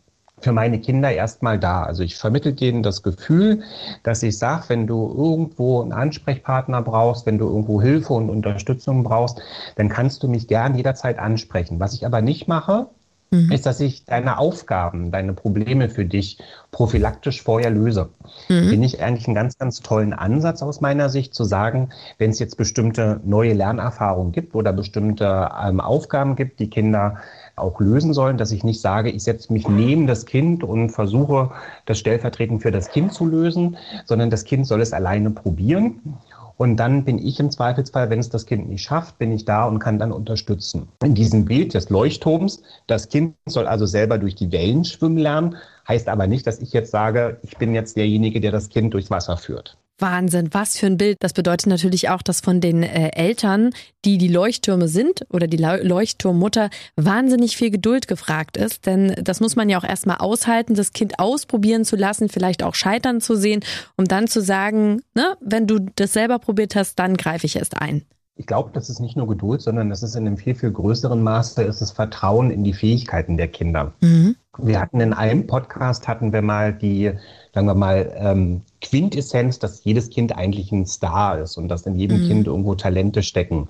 für 0.43 0.51
meine 0.51 0.79
Kinder 0.79 1.11
erstmal 1.11 1.57
da. 1.57 1.83
Also 1.83 2.03
ich 2.03 2.15
vermittle 2.15 2.53
denen 2.53 2.83
das 2.83 3.01
Gefühl, 3.01 3.63
dass 4.03 4.21
ich 4.23 4.37
sage, 4.37 4.65
wenn 4.67 4.87
du 4.87 5.07
irgendwo 5.07 5.81
einen 5.81 5.93
Ansprechpartner 5.93 6.81
brauchst, 6.81 7.25
wenn 7.25 7.37
du 7.37 7.47
irgendwo 7.47 7.81
Hilfe 7.81 8.13
und 8.13 8.29
Unterstützung 8.29 9.03
brauchst, 9.03 9.41
dann 9.75 9.89
kannst 9.89 10.21
du 10.21 10.27
mich 10.27 10.47
gern 10.47 10.75
jederzeit 10.75 11.17
ansprechen. 11.17 11.79
Was 11.79 11.93
ich 11.93 12.05
aber 12.05 12.21
nicht 12.21 12.47
mache, 12.47 12.87
mhm. 13.33 13.51
ist, 13.51 13.65
dass 13.65 13.79
ich 13.79 14.05
deine 14.05 14.37
Aufgaben, 14.37 15.11
deine 15.11 15.33
Probleme 15.33 15.89
für 15.89 16.05
dich 16.05 16.37
prophylaktisch 16.71 17.41
vorher 17.41 17.69
löse. 17.69 18.09
Mhm. 18.47 18.69
Finde 18.69 18.85
ich 18.85 19.01
eigentlich 19.01 19.27
einen 19.27 19.35
ganz, 19.35 19.57
ganz 19.57 19.81
tollen 19.81 20.13
Ansatz 20.13 20.61
aus 20.61 20.81
meiner 20.81 21.09
Sicht 21.09 21.33
zu 21.33 21.43
sagen, 21.43 21.89
wenn 22.17 22.29
es 22.29 22.39
jetzt 22.39 22.57
bestimmte 22.57 23.19
neue 23.25 23.53
Lernerfahrungen 23.53 24.31
gibt 24.31 24.55
oder 24.55 24.71
bestimmte 24.71 25.49
ähm, 25.61 25.81
Aufgaben 25.81 26.35
gibt, 26.35 26.59
die 26.59 26.69
Kinder 26.69 27.17
auch 27.55 27.79
lösen 27.79 28.13
sollen, 28.13 28.37
dass 28.37 28.51
ich 28.51 28.63
nicht 28.63 28.81
sage, 28.81 29.11
ich 29.11 29.23
setze 29.23 29.53
mich 29.53 29.67
neben 29.67 30.07
das 30.07 30.25
Kind 30.25 30.63
und 30.63 30.89
versuche, 30.89 31.51
das 31.85 31.99
stellvertretend 31.99 32.63
für 32.63 32.71
das 32.71 32.89
Kind 32.89 33.13
zu 33.13 33.25
lösen, 33.25 33.77
sondern 34.05 34.29
das 34.29 34.43
Kind 34.43 34.65
soll 34.65 34.81
es 34.81 34.93
alleine 34.93 35.29
probieren. 35.29 36.17
Und 36.63 36.77
dann 36.77 37.03
bin 37.03 37.19
ich 37.19 37.41
im 37.41 37.51
Zweifelsfall, 37.51 38.09
wenn 38.09 38.19
es 38.19 38.29
das 38.29 38.45
Kind 38.45 38.69
nicht 38.69 38.83
schafft, 38.83 39.17
bin 39.17 39.33
ich 39.33 39.43
da 39.43 39.65
und 39.65 39.79
kann 39.79 39.99
dann 39.99 40.13
unterstützen. 40.13 40.87
In 41.03 41.13
diesem 41.13 41.43
Bild 41.43 41.73
des 41.73 41.89
Leuchtturms, 41.89 42.63
das 42.87 43.09
Kind 43.09 43.35
soll 43.45 43.67
also 43.67 43.85
selber 43.85 44.17
durch 44.17 44.35
die 44.35 44.53
Wellen 44.53 44.85
schwimmen 44.85 45.17
lernen, 45.17 45.57
heißt 45.89 46.07
aber 46.07 46.25
nicht, 46.25 46.47
dass 46.47 46.61
ich 46.61 46.71
jetzt 46.71 46.91
sage, 46.91 47.37
ich 47.43 47.57
bin 47.57 47.75
jetzt 47.75 47.97
derjenige, 47.97 48.39
der 48.39 48.53
das 48.53 48.69
Kind 48.69 48.93
durchs 48.93 49.11
Wasser 49.11 49.35
führt. 49.35 49.75
Wahnsinn, 49.99 50.49
was 50.51 50.77
für 50.77 50.87
ein 50.87 50.97
Bild. 50.97 51.17
Das 51.21 51.33
bedeutet 51.33 51.67
natürlich 51.67 52.09
auch, 52.09 52.21
dass 52.21 52.41
von 52.41 52.61
den 52.61 52.83
äh, 52.83 53.11
Eltern, 53.15 53.71
die 54.05 54.17
die 54.17 54.27
Leuchttürme 54.27 54.87
sind 54.87 55.25
oder 55.29 55.47
die 55.47 55.57
Leuchtturmmutter, 55.57 56.69
wahnsinnig 56.95 57.55
viel 57.55 57.69
Geduld 57.69 58.07
gefragt 58.07 58.57
ist. 58.57 58.85
Denn 58.85 59.15
das 59.21 59.39
muss 59.39 59.55
man 59.55 59.69
ja 59.69 59.77
auch 59.77 59.83
erstmal 59.83 60.17
aushalten, 60.17 60.75
das 60.75 60.93
Kind 60.93 61.19
ausprobieren 61.19 61.85
zu 61.85 61.95
lassen, 61.95 62.29
vielleicht 62.29 62.63
auch 62.63 62.75
scheitern 62.75 63.21
zu 63.21 63.35
sehen, 63.35 63.63
um 63.95 64.05
dann 64.05 64.27
zu 64.27 64.41
sagen, 64.41 65.01
ne, 65.15 65.37
wenn 65.41 65.67
du 65.67 65.79
das 65.95 66.13
selber 66.13 66.39
probiert 66.39 66.75
hast, 66.75 66.99
dann 66.99 67.15
greife 67.15 67.45
ich 67.45 67.55
erst 67.55 67.79
ein. 67.79 68.03
Ich 68.35 68.47
glaube, 68.47 68.71
das 68.73 68.89
ist 68.89 68.99
nicht 68.99 69.15
nur 69.15 69.27
Geduld, 69.27 69.61
sondern 69.61 69.89
das 69.89 70.01
ist 70.01 70.15
in 70.15 70.25
einem 70.25 70.37
viel, 70.37 70.55
viel 70.55 70.71
größeren 70.71 71.21
Maße, 71.21 71.61
ist 71.63 71.81
es 71.81 71.91
Vertrauen 71.91 72.49
in 72.49 72.63
die 72.63 72.73
Fähigkeiten 72.73 73.37
der 73.37 73.47
Kinder. 73.47 73.93
Mhm. 74.01 74.35
Wir 74.59 74.79
hatten 74.79 74.99
in 74.99 75.13
einem 75.13 75.47
Podcast, 75.47 76.07
hatten 76.07 76.31
wir 76.31 76.43
mal 76.43 76.73
die, 76.73 77.11
sagen 77.55 77.65
wir 77.65 77.73
mal, 77.73 78.13
ähm, 78.15 78.61
Quintessenz, 78.81 79.57
dass 79.57 79.83
jedes 79.83 80.09
Kind 80.11 80.37
eigentlich 80.37 80.71
ein 80.71 80.85
Star 80.85 81.39
ist 81.39 81.57
und 81.57 81.69
dass 81.69 81.87
in 81.87 81.95
jedem 81.95 82.23
mhm. 82.23 82.27
Kind 82.27 82.47
irgendwo 82.47 82.75
Talente 82.75 83.23
stecken. 83.23 83.69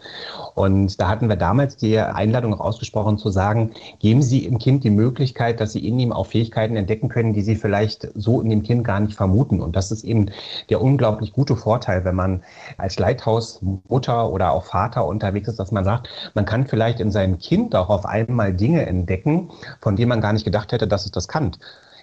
Und 0.55 0.99
da 0.99 1.07
hatten 1.07 1.29
wir 1.29 1.35
damals 1.37 1.77
die 1.77 1.97
Einladung 1.99 2.53
auch 2.55 2.59
ausgesprochen 2.59 3.17
zu 3.17 3.29
sagen, 3.29 3.71
geben 3.99 4.21
Sie 4.21 4.45
im 4.45 4.57
Kind 4.57 4.83
die 4.83 4.89
Möglichkeit, 4.89 5.61
dass 5.61 5.71
Sie 5.71 5.87
in 5.87 5.99
ihm 5.99 6.11
auch 6.11 6.27
Fähigkeiten 6.27 6.75
entdecken 6.75 7.07
können, 7.07 7.33
die 7.33 7.43
Sie 7.43 7.55
vielleicht 7.55 8.09
so 8.15 8.41
in 8.41 8.49
dem 8.49 8.63
Kind 8.63 8.83
gar 8.83 8.99
nicht 8.99 9.15
vermuten. 9.15 9.61
Und 9.61 9.77
das 9.77 9.91
ist 9.91 10.03
eben 10.03 10.31
der 10.69 10.81
unglaublich 10.81 11.31
gute 11.31 11.55
Vorteil, 11.55 12.03
wenn 12.03 12.15
man 12.15 12.43
als 12.77 12.99
Leithausmutter 12.99 14.29
oder 14.29 14.51
auch 14.51 14.65
Vater 14.65 15.05
unterwegs 15.05 15.47
ist, 15.47 15.59
dass 15.59 15.71
man 15.71 15.85
sagt, 15.85 16.09
man 16.33 16.45
kann 16.45 16.67
vielleicht 16.67 16.99
in 16.99 17.11
seinem 17.11 17.37
Kind 17.37 17.75
auch 17.75 17.89
auf 17.89 18.05
einmal 18.05 18.53
Dinge 18.53 18.85
entdecken, 18.85 19.51
von 19.79 19.95
denen 19.95 20.09
man 20.09 20.19
gar 20.19 20.33
nicht 20.33 20.43
gedacht 20.43 20.72
hätte, 20.73 20.87
dass 20.87 21.05
es 21.05 21.11
das 21.11 21.29
kann 21.29 21.53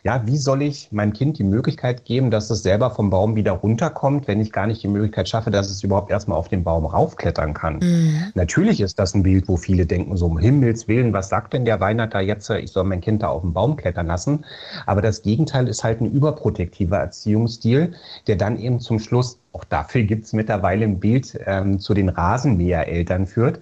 ja, 0.02 0.26
wie 0.26 0.38
soll 0.38 0.62
ich 0.62 0.90
meinem 0.92 1.12
Kind 1.12 1.38
die 1.38 1.44
Möglichkeit 1.44 2.04
geben, 2.04 2.30
dass 2.30 2.50
es 2.50 2.62
selber 2.62 2.90
vom 2.90 3.10
Baum 3.10 3.36
wieder 3.36 3.52
runterkommt, 3.52 4.28
wenn 4.28 4.40
ich 4.40 4.52
gar 4.52 4.66
nicht 4.66 4.82
die 4.82 4.88
Möglichkeit 4.88 5.28
schaffe, 5.28 5.50
dass 5.50 5.70
es 5.70 5.82
überhaupt 5.82 6.10
erstmal 6.10 6.38
auf 6.38 6.48
den 6.48 6.64
Baum 6.64 6.86
raufklettern 6.86 7.54
kann? 7.54 7.78
Mhm. 7.80 8.24
Natürlich 8.34 8.80
ist 8.80 8.98
das 8.98 9.14
ein 9.14 9.22
Bild, 9.22 9.48
wo 9.48 9.56
viele 9.56 9.86
denken, 9.86 10.16
so 10.16 10.26
um 10.26 10.38
Himmels 10.38 10.88
Willen, 10.88 11.12
was 11.12 11.28
sagt 11.28 11.52
denn 11.52 11.64
der 11.64 11.80
Weihnachter 11.80 12.20
jetzt, 12.20 12.48
ich 12.50 12.72
soll 12.72 12.84
mein 12.84 13.00
Kind 13.00 13.22
da 13.22 13.28
auf 13.28 13.42
den 13.42 13.52
Baum 13.52 13.76
klettern 13.76 14.06
lassen? 14.06 14.44
Aber 14.86 15.02
das 15.02 15.22
Gegenteil 15.22 15.68
ist 15.68 15.84
halt 15.84 16.00
ein 16.00 16.10
überprotektiver 16.10 16.96
Erziehungsstil, 16.96 17.94
der 18.26 18.36
dann 18.36 18.58
eben 18.58 18.80
zum 18.80 18.98
Schluss 18.98 19.38
auch 19.52 19.64
dafür 19.64 20.02
gibt 20.02 20.26
es 20.26 20.32
mittlerweile 20.32 20.84
ein 20.84 21.00
Bild 21.00 21.36
ähm, 21.44 21.80
zu 21.80 21.92
den 21.92 22.08
Rasenmähereltern 22.08 23.26
führt, 23.26 23.58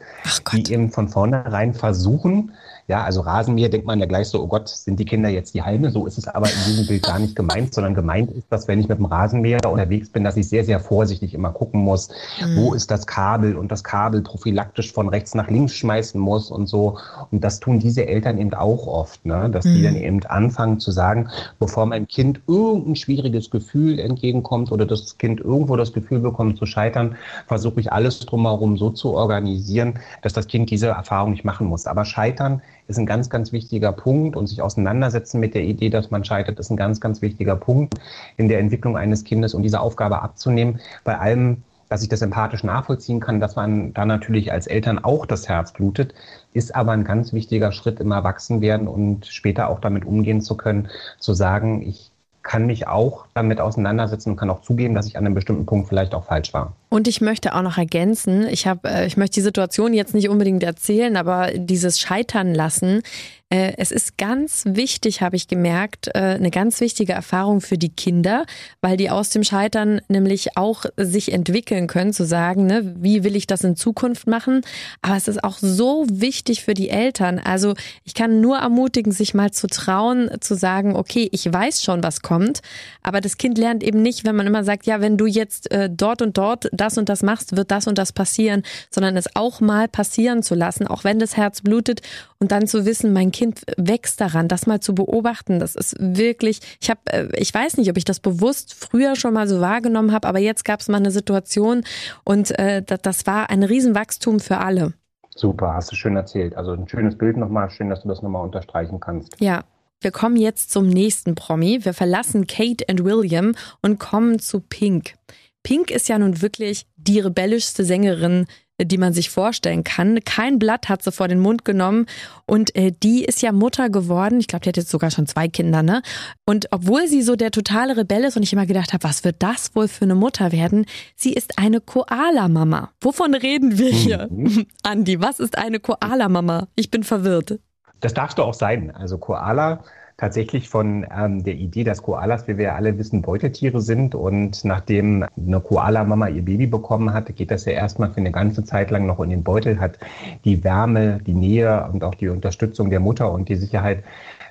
die 0.52 0.70
eben 0.70 0.90
von 0.90 1.08
vornherein 1.08 1.72
versuchen, 1.72 2.52
ja, 2.88 3.04
also 3.04 3.20
Rasenmäher 3.20 3.68
denkt 3.68 3.86
man 3.86 4.00
ja 4.00 4.06
gleich 4.06 4.28
so, 4.28 4.42
oh 4.42 4.46
Gott, 4.46 4.70
sind 4.70 4.98
die 4.98 5.04
Kinder 5.04 5.28
jetzt 5.28 5.52
die 5.54 5.62
Halme? 5.62 5.90
So 5.90 6.06
ist 6.06 6.16
es 6.16 6.26
aber 6.26 6.46
in 6.46 6.56
diesem 6.66 6.86
Bild 6.86 7.02
gar 7.02 7.18
nicht 7.18 7.36
gemeint, 7.36 7.74
sondern 7.74 7.94
gemeint 7.94 8.30
ist, 8.30 8.50
dass 8.50 8.66
wenn 8.66 8.80
ich 8.80 8.88
mit 8.88 8.96
dem 8.96 9.04
Rasenmäher 9.04 9.58
unterwegs 9.70 10.08
bin, 10.08 10.24
dass 10.24 10.38
ich 10.38 10.48
sehr, 10.48 10.64
sehr 10.64 10.80
vorsichtig 10.80 11.34
immer 11.34 11.52
gucken 11.52 11.82
muss, 11.82 12.08
mhm. 12.40 12.56
wo 12.56 12.72
ist 12.72 12.90
das 12.90 13.06
Kabel 13.06 13.56
und 13.56 13.70
das 13.70 13.84
Kabel 13.84 14.22
prophylaktisch 14.22 14.90
von 14.90 15.10
rechts 15.10 15.34
nach 15.34 15.50
links 15.50 15.74
schmeißen 15.74 16.18
muss 16.18 16.50
und 16.50 16.66
so. 16.66 16.96
Und 17.30 17.44
das 17.44 17.60
tun 17.60 17.78
diese 17.78 18.06
Eltern 18.06 18.38
eben 18.38 18.54
auch 18.54 18.86
oft, 18.86 19.26
ne? 19.26 19.50
dass 19.50 19.66
mhm. 19.66 19.74
die 19.74 19.82
dann 19.82 19.94
eben 19.94 20.24
anfangen 20.24 20.80
zu 20.80 20.90
sagen, 20.90 21.28
bevor 21.58 21.84
mein 21.84 22.08
Kind 22.08 22.40
irgendein 22.46 22.96
schwieriges 22.96 23.50
Gefühl 23.50 23.98
entgegenkommt 23.98 24.72
oder 24.72 24.86
das 24.86 25.18
Kind 25.18 25.40
irgendwo 25.40 25.76
das 25.76 25.92
Gefühl 25.92 26.20
bekommt 26.20 26.56
zu 26.56 26.64
scheitern, 26.64 27.16
versuche 27.48 27.80
ich 27.80 27.92
alles 27.92 28.20
drumherum 28.20 28.78
so 28.78 28.88
zu 28.88 29.12
organisieren, 29.12 29.98
dass 30.22 30.32
das 30.32 30.46
Kind 30.46 30.70
diese 30.70 30.86
Erfahrung 30.86 31.32
nicht 31.32 31.44
machen 31.44 31.66
muss. 31.66 31.86
Aber 31.86 32.06
scheitern 32.06 32.62
ist 32.88 32.98
ein 32.98 33.06
ganz, 33.06 33.30
ganz 33.30 33.52
wichtiger 33.52 33.92
Punkt 33.92 34.34
und 34.34 34.46
sich 34.46 34.62
auseinandersetzen 34.62 35.38
mit 35.38 35.54
der 35.54 35.62
Idee, 35.62 35.90
dass 35.90 36.10
man 36.10 36.24
scheitert, 36.24 36.58
ist 36.58 36.70
ein 36.70 36.76
ganz, 36.76 37.00
ganz 37.00 37.22
wichtiger 37.22 37.54
Punkt 37.54 37.94
in 38.36 38.48
der 38.48 38.58
Entwicklung 38.58 38.96
eines 38.96 39.24
Kindes 39.24 39.54
und 39.54 39.62
diese 39.62 39.80
Aufgabe 39.80 40.22
abzunehmen. 40.22 40.80
Bei 41.04 41.18
allem, 41.18 41.62
dass 41.90 42.02
ich 42.02 42.08
das 42.08 42.22
empathisch 42.22 42.64
nachvollziehen 42.64 43.20
kann, 43.20 43.40
dass 43.40 43.56
man 43.56 43.92
da 43.92 44.06
natürlich 44.06 44.52
als 44.52 44.66
Eltern 44.66 44.98
auch 44.98 45.26
das 45.26 45.48
Herz 45.48 45.72
blutet, 45.72 46.14
ist 46.54 46.74
aber 46.74 46.92
ein 46.92 47.04
ganz 47.04 47.32
wichtiger 47.32 47.72
Schritt 47.72 48.00
im 48.00 48.10
Erwachsenwerden 48.10 48.88
und 48.88 49.26
später 49.26 49.68
auch 49.68 49.80
damit 49.80 50.04
umgehen 50.04 50.40
zu 50.40 50.56
können, 50.56 50.88
zu 51.18 51.34
sagen, 51.34 51.82
ich 51.82 52.10
kann 52.48 52.66
mich 52.66 52.88
auch 52.88 53.26
damit 53.34 53.60
auseinandersetzen 53.60 54.30
und 54.30 54.36
kann 54.36 54.48
auch 54.48 54.62
zugeben, 54.62 54.94
dass 54.94 55.06
ich 55.06 55.18
an 55.18 55.26
einem 55.26 55.34
bestimmten 55.34 55.66
Punkt 55.66 55.86
vielleicht 55.88 56.14
auch 56.14 56.24
falsch 56.24 56.54
war. 56.54 56.72
Und 56.88 57.06
ich 57.06 57.20
möchte 57.20 57.54
auch 57.54 57.60
noch 57.60 57.76
ergänzen, 57.76 58.46
ich 58.48 58.66
habe, 58.66 58.88
äh, 58.88 59.06
ich 59.06 59.18
möchte 59.18 59.34
die 59.34 59.42
Situation 59.42 59.92
jetzt 59.92 60.14
nicht 60.14 60.30
unbedingt 60.30 60.62
erzählen, 60.62 61.18
aber 61.18 61.50
dieses 61.54 62.00
Scheitern 62.00 62.54
lassen, 62.54 63.02
es 63.50 63.92
ist 63.92 64.18
ganz 64.18 64.64
wichtig, 64.66 65.22
habe 65.22 65.36
ich 65.36 65.48
gemerkt, 65.48 66.08
äh, 66.08 66.18
eine 66.18 66.50
ganz 66.50 66.82
wichtige 66.82 67.14
Erfahrung 67.14 67.62
für 67.62 67.78
die 67.78 67.88
Kinder, 67.88 68.44
weil 68.82 68.98
die 68.98 69.08
aus 69.08 69.30
dem 69.30 69.42
Scheitern 69.42 70.02
nämlich 70.08 70.58
auch 70.58 70.84
sich 70.98 71.32
entwickeln 71.32 71.86
können, 71.86 72.12
zu 72.12 72.26
sagen, 72.26 72.66
ne, 72.66 72.94
wie 72.98 73.24
will 73.24 73.36
ich 73.36 73.46
das 73.46 73.64
in 73.64 73.74
Zukunft 73.74 74.26
machen. 74.26 74.60
Aber 75.00 75.16
es 75.16 75.28
ist 75.28 75.42
auch 75.42 75.56
so 75.58 76.04
wichtig 76.10 76.62
für 76.62 76.74
die 76.74 76.90
Eltern. 76.90 77.38
Also 77.38 77.72
ich 78.04 78.12
kann 78.12 78.42
nur 78.42 78.58
ermutigen, 78.58 79.12
sich 79.12 79.32
mal 79.32 79.50
zu 79.50 79.66
trauen, 79.66 80.30
zu 80.40 80.54
sagen, 80.54 80.94
okay, 80.94 81.30
ich 81.32 81.50
weiß 81.50 81.82
schon, 81.82 82.02
was 82.02 82.20
kommt, 82.20 82.60
aber 83.02 83.22
das 83.22 83.38
Kind 83.38 83.56
lernt 83.56 83.82
eben 83.82 84.02
nicht, 84.02 84.26
wenn 84.26 84.36
man 84.36 84.46
immer 84.46 84.62
sagt, 84.62 84.84
ja, 84.84 85.00
wenn 85.00 85.16
du 85.16 85.24
jetzt 85.24 85.70
dort 85.90 86.20
und 86.20 86.36
dort 86.36 86.68
das 86.72 86.98
und 86.98 87.08
das 87.08 87.22
machst, 87.22 87.56
wird 87.56 87.70
das 87.70 87.86
und 87.86 87.96
das 87.96 88.12
passieren, 88.12 88.62
sondern 88.90 89.16
es 89.16 89.34
auch 89.36 89.60
mal 89.60 89.88
passieren 89.88 90.42
zu 90.42 90.54
lassen, 90.54 90.86
auch 90.86 91.04
wenn 91.04 91.18
das 91.18 91.36
Herz 91.36 91.62
blutet 91.62 92.02
und 92.38 92.52
dann 92.52 92.66
zu 92.66 92.84
wissen, 92.84 93.12
mein 93.12 93.32
Kind 93.32 93.37
wächst 93.76 94.20
daran, 94.20 94.48
das 94.48 94.66
mal 94.66 94.80
zu 94.80 94.94
beobachten, 94.94 95.58
das 95.58 95.74
ist 95.74 95.96
wirklich, 95.98 96.60
ich 96.80 96.90
habe, 96.90 97.00
äh, 97.06 97.28
ich 97.36 97.52
weiß 97.52 97.76
nicht, 97.76 97.90
ob 97.90 97.96
ich 97.96 98.04
das 98.04 98.20
bewusst 98.20 98.74
früher 98.74 99.16
schon 99.16 99.34
mal 99.34 99.48
so 99.48 99.60
wahrgenommen 99.60 100.12
habe, 100.12 100.28
aber 100.28 100.38
jetzt 100.38 100.64
gab 100.64 100.80
es 100.80 100.88
mal 100.88 100.98
eine 100.98 101.10
Situation 101.10 101.84
und 102.24 102.58
äh, 102.58 102.82
das 102.82 103.26
war 103.26 103.50
ein 103.50 103.62
Riesenwachstum 103.62 104.40
für 104.40 104.58
alle. 104.58 104.94
Super, 105.34 105.74
hast 105.74 105.92
du 105.92 105.96
schön 105.96 106.16
erzählt. 106.16 106.56
Also 106.56 106.72
ein 106.72 106.88
schönes 106.88 107.16
Bild 107.16 107.36
nochmal, 107.36 107.70
schön, 107.70 107.90
dass 107.90 108.02
du 108.02 108.08
das 108.08 108.22
nochmal 108.22 108.42
unterstreichen 108.42 108.98
kannst. 108.98 109.36
Ja, 109.38 109.62
wir 110.00 110.10
kommen 110.10 110.36
jetzt 110.36 110.70
zum 110.70 110.88
nächsten 110.88 111.34
Promi. 111.34 111.84
Wir 111.84 111.94
verlassen 111.94 112.46
Kate 112.46 112.84
und 112.88 113.04
William 113.04 113.54
und 113.82 113.98
kommen 113.98 114.38
zu 114.38 114.60
Pink. 114.60 115.14
Pink 115.62 115.90
ist 115.90 116.08
ja 116.08 116.18
nun 116.18 116.40
wirklich 116.40 116.86
die 116.96 117.20
rebellischste 117.20 117.84
Sängerin, 117.84 118.46
die 118.80 118.98
man 118.98 119.12
sich 119.12 119.30
vorstellen 119.30 119.84
kann. 119.84 120.20
Kein 120.24 120.58
Blatt 120.58 120.88
hat 120.88 121.02
sie 121.02 121.12
vor 121.12 121.28
den 121.28 121.40
Mund 121.40 121.64
genommen 121.64 122.06
und 122.46 122.74
äh, 122.76 122.92
die 123.02 123.24
ist 123.24 123.42
ja 123.42 123.52
Mutter 123.52 123.90
geworden. 123.90 124.38
Ich 124.40 124.46
glaube, 124.46 124.62
die 124.62 124.68
hat 124.68 124.76
jetzt 124.76 124.90
sogar 124.90 125.10
schon 125.10 125.26
zwei 125.26 125.48
Kinder, 125.48 125.82
ne? 125.82 126.02
Und 126.46 126.68
obwohl 126.70 127.06
sie 127.08 127.22
so 127.22 127.36
der 127.36 127.50
totale 127.50 127.96
Rebell 127.96 128.24
ist 128.24 128.36
und 128.36 128.42
ich 128.42 128.52
immer 128.52 128.66
gedacht 128.66 128.92
habe, 128.92 129.04
was 129.04 129.24
wird 129.24 129.36
das 129.40 129.74
wohl 129.74 129.88
für 129.88 130.04
eine 130.04 130.14
Mutter 130.14 130.52
werden? 130.52 130.86
Sie 131.16 131.32
ist 131.32 131.58
eine 131.58 131.80
Koala-Mama. 131.80 132.90
Wovon 133.00 133.34
reden 133.34 133.78
wir 133.78 133.90
hier? 133.90 134.28
Mhm. 134.30 134.66
Andi, 134.82 135.20
was 135.20 135.40
ist 135.40 135.58
eine 135.58 135.80
Koala-Mama? 135.80 136.68
Ich 136.76 136.90
bin 136.90 137.02
verwirrt. 137.02 137.58
Das 138.00 138.14
darfst 138.14 138.38
du 138.38 138.42
auch 138.42 138.54
sein. 138.54 138.92
Also 138.92 139.18
Koala 139.18 139.82
tatsächlich 140.18 140.68
von 140.68 141.06
ähm, 141.16 141.44
der 141.44 141.54
Idee, 141.54 141.84
dass 141.84 142.02
Koalas, 142.02 142.48
wie 142.48 142.58
wir 142.58 142.74
alle 142.74 142.98
wissen, 142.98 143.22
Beutetiere 143.22 143.80
sind. 143.80 144.16
Und 144.16 144.64
nachdem 144.64 145.24
eine 145.36 145.60
Koala-Mama 145.60 146.28
ihr 146.28 146.44
Baby 146.44 146.66
bekommen 146.66 147.14
hat, 147.14 147.34
geht 147.36 147.52
das 147.52 147.64
ja 147.64 147.72
erstmal 147.72 148.10
für 148.10 148.18
eine 148.18 148.32
ganze 148.32 148.64
Zeit 148.64 148.90
lang 148.90 149.06
noch 149.06 149.20
in 149.20 149.30
den 149.30 149.44
Beutel, 149.44 149.80
hat 149.80 149.98
die 150.44 150.62
Wärme, 150.64 151.20
die 151.24 151.34
Nähe 151.34 151.88
und 151.92 152.02
auch 152.02 152.16
die 152.16 152.28
Unterstützung 152.28 152.90
der 152.90 152.98
Mutter 152.98 153.30
und 153.30 153.48
die 153.48 153.54
Sicherheit, 153.54 154.02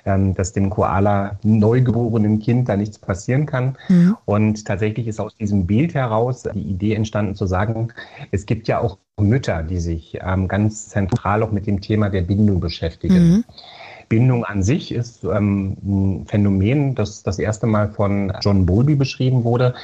ähm, 0.06 0.34
dass 0.34 0.54
dem 0.54 0.70
Koala 0.70 1.38
neugeborenen 1.42 2.38
Kind 2.38 2.70
da 2.70 2.76
nichts 2.76 2.98
passieren 2.98 3.44
kann. 3.44 3.76
Mhm. 3.88 4.16
Und 4.24 4.64
tatsächlich 4.64 5.06
ist 5.06 5.20
aus 5.20 5.36
diesem 5.36 5.66
Bild 5.66 5.92
heraus 5.92 6.44
die 6.54 6.62
Idee 6.62 6.94
entstanden 6.94 7.34
zu 7.34 7.46
sagen, 7.46 7.92
es 8.30 8.46
gibt 8.46 8.68
ja 8.68 8.80
auch 8.80 8.96
Mütter, 9.20 9.62
die 9.62 9.80
sich 9.80 10.18
ähm, 10.22 10.48
ganz 10.48 10.88
zentral 10.88 11.42
auch 11.42 11.52
mit 11.52 11.66
dem 11.66 11.82
Thema 11.82 12.08
der 12.08 12.22
Bindung 12.22 12.60
beschäftigen. 12.60 13.28
Mhm. 13.28 13.44
Bindung 14.08 14.44
an 14.44 14.62
sich 14.62 14.92
ist 14.92 15.24
ähm, 15.24 15.76
ein 15.82 16.26
Phänomen, 16.26 16.94
das 16.94 17.22
das 17.22 17.38
erste 17.38 17.66
Mal 17.66 17.90
von 17.90 18.32
John 18.40 18.66
Bowlby 18.66 18.94
beschrieben 18.94 19.44
wurde. 19.44 19.74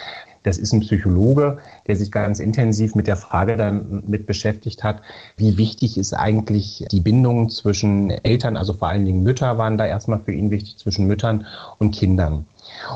Das 0.45 0.59
ist 0.59 0.73
ein 0.73 0.81
Psychologe, 0.81 1.59
der 1.87 1.97
sich 1.97 2.12
ganz 2.12 2.38
intensiv 2.38 2.95
mit 2.95 3.07
der 3.07 3.16
Frage 3.16 3.57
damit 3.57 4.26
beschäftigt 4.26 4.85
hat, 4.85 5.00
wie 5.38 5.57
wichtig 5.57 5.97
ist 5.97 6.12
eigentlich 6.12 6.85
die 6.90 7.00
Bindung 7.00 7.49
zwischen 7.49 8.11
Eltern, 8.11 8.59
also 8.59 8.75
vor 8.75 8.88
allen 8.88 9.07
Dingen 9.07 9.23
Mütter 9.23 9.57
waren 9.57 9.78
da 9.78 9.87
erstmal 9.87 10.21
für 10.21 10.33
ihn 10.33 10.50
wichtig, 10.50 10.76
zwischen 10.76 11.07
Müttern 11.07 11.47
und 11.78 11.95
Kindern. 11.95 12.45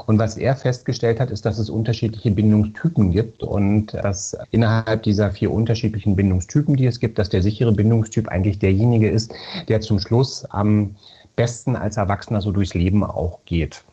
Und 0.06 0.18
was 0.18 0.36
er 0.36 0.56
festgestellt 0.56 1.20
hat, 1.20 1.30
ist, 1.30 1.46
dass 1.46 1.58
es 1.58 1.70
unterschiedliche 1.70 2.30
Bindungstypen 2.30 3.12
gibt 3.12 3.42
und 3.42 3.94
dass 3.94 4.36
innerhalb 4.50 5.02
dieser 5.04 5.30
vier 5.30 5.50
unterschiedlichen 5.50 6.16
Bindungstypen, 6.16 6.76
die 6.76 6.86
es 6.86 7.00
gibt, 7.00 7.18
dass 7.18 7.30
der 7.30 7.42
sichere 7.42 7.72
Bindungstyp 7.72 8.28
eigentlich 8.28 8.58
derjenige 8.58 9.08
ist, 9.08 9.32
der 9.68 9.80
zum 9.80 10.00
Schluss 10.00 10.44
am 10.46 10.96
besten 11.38 11.76
als 11.76 11.96
Erwachsener 11.96 12.40
so 12.40 12.50
durchs 12.50 12.74
Leben 12.74 13.04
auch 13.04 13.38
geht. 13.44 13.84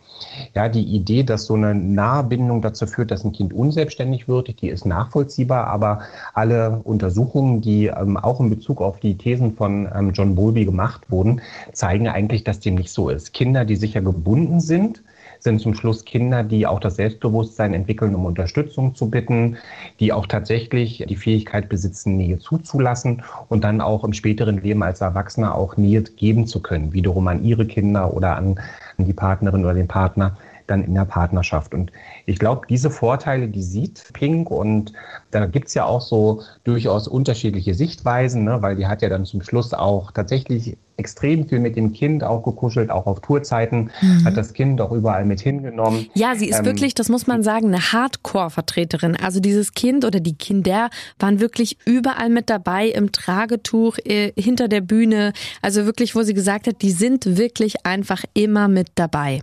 Ja, 0.56 0.68
die 0.68 0.84
Idee, 0.84 1.24
dass 1.24 1.46
so 1.46 1.54
eine 1.54 1.76
Nahbindung 1.76 2.62
dazu 2.62 2.88
führt, 2.88 3.12
dass 3.12 3.24
ein 3.24 3.34
Kind 3.34 3.54
unselbstständig 3.54 4.28
wird, 4.28 4.62
die 4.62 4.70
ist 4.70 4.86
nachvollziehbar, 4.86 5.68
aber 5.68 6.00
alle 6.34 6.80
Untersuchungen, 6.84 7.62
die 7.62 7.88
ähm, 7.88 8.18
auch 8.18 8.40
in 8.40 8.50
Bezug 8.50 8.82
auf 8.82 9.00
die 9.00 9.18
Thesen 9.18 9.56
von 9.56 9.88
ähm, 9.94 10.12
John 10.14 10.34
Bowlby 10.34 10.66
gemacht 10.66 11.12
wurden, 11.12 11.42
zeigen 11.72 12.08
eigentlich, 12.08 12.44
dass 12.44 12.60
dem 12.62 12.76
nicht 12.76 12.92
so 12.92 13.10
ist. 13.10 13.34
Kinder, 13.34 13.64
die 13.64 13.76
sicher 13.76 14.02
gebunden 14.02 14.60
sind, 14.60 15.04
sind 15.46 15.62
zum 15.62 15.76
Schluss 15.76 16.04
Kinder, 16.04 16.44
die 16.44 16.68
auch 16.68 16.82
das 16.82 16.98
Selbstbewusstsein 16.98 17.74
entwickeln, 17.74 18.14
um 18.14 18.26
Unterstützung 18.26 18.96
zu 18.96 19.10
bitten, 19.10 19.56
die 20.02 20.12
auch 20.12 20.26
tatsächlich 20.26 21.06
die 21.08 21.16
Fähigkeit 21.16 21.70
besitzen, 21.70 22.18
Nähe 22.18 22.40
zuzulassen 22.40 23.24
und 23.48 23.64
dann 23.64 23.80
auch 23.80 24.04
im 24.04 24.12
späteren 24.12 24.62
Leben 24.62 24.84
als 24.84 25.00
Erwachsener 25.00 25.56
auch 25.56 25.78
Nähe 25.78 26.02
geben 26.02 26.48
zu 26.48 26.62
können, 26.62 26.92
wiederum 26.92 27.28
an 27.30 27.46
ihre 27.46 27.66
Kinder 27.66 28.14
oder 28.14 28.36
an 28.36 28.60
die 28.98 29.14
Partnerin 29.14 29.64
oder 29.64 29.76
den 29.76 29.88
Partner 29.88 30.36
dann 30.68 30.84
in 30.84 30.94
der 30.94 31.06
Partnerschaft. 31.06 31.74
Und 31.74 31.92
ich 32.26 32.40
glaube, 32.40 32.68
diese 32.70 32.90
Vorteile, 32.90 33.48
die 33.48 33.64
sieht 33.64 34.12
Pink 34.14 34.50
und 34.52 34.94
da 35.32 35.46
gibt's 35.46 35.74
ja 35.74 35.86
auch 35.86 36.02
so 36.02 36.42
durchaus 36.64 37.08
unterschiedliche 37.08 37.74
Sichtweisen, 37.74 38.44
ne, 38.44 38.62
weil 38.62 38.76
die 38.76 38.88
hat 38.88 39.02
ja 39.02 39.10
dann 39.10 39.26
zum 39.26 39.42
Schluss 39.42 39.74
auch 39.74 40.12
tatsächlich 40.12 40.78
extrem 40.98 41.48
viel 41.48 41.60
mit 41.60 41.76
dem 41.76 41.94
Kind 41.94 42.24
auch 42.24 42.42
gekuschelt, 42.44 42.90
auch 42.90 43.06
auf 43.06 43.20
Tourzeiten, 43.20 43.92
mhm. 44.02 44.26
hat 44.26 44.38
das 44.38 44.54
Kind 44.54 44.80
auch 44.80 44.92
überall 44.92 45.26
mit 45.26 45.42
hingenommen. 45.42 46.08
Ja, 46.14 46.36
sie 46.36 46.48
ist 46.48 46.60
ähm, 46.60 46.66
wirklich, 46.66 46.94
das 46.94 47.10
muss 47.10 47.28
man 47.28 47.44
sagen, 47.44 47.68
eine 47.68 47.92
Hardcore-Vertreterin. 47.92 49.18
Also 49.18 49.40
dieses 49.40 49.74
Kind 49.74 50.06
oder 50.06 50.20
die 50.20 50.38
Kinder 50.38 50.90
waren 51.20 51.40
wirklich 51.40 51.78
überall 51.86 52.30
mit 52.30 52.50
dabei, 52.50 52.88
im 52.88 53.12
Tragetuch, 53.12 53.98
äh, 54.06 54.32
hinter 54.38 54.68
der 54.68 54.82
Bühne. 54.82 55.34
Also 55.62 55.86
wirklich, 55.86 56.16
wo 56.16 56.24
sie 56.24 56.34
gesagt 56.34 56.68
hat, 56.68 56.82
die 56.82 56.92
sind 56.92 57.38
wirklich 57.38 57.86
einfach 57.86 58.24
immer 58.34 58.68
mit 58.68 58.88
dabei. 58.96 59.42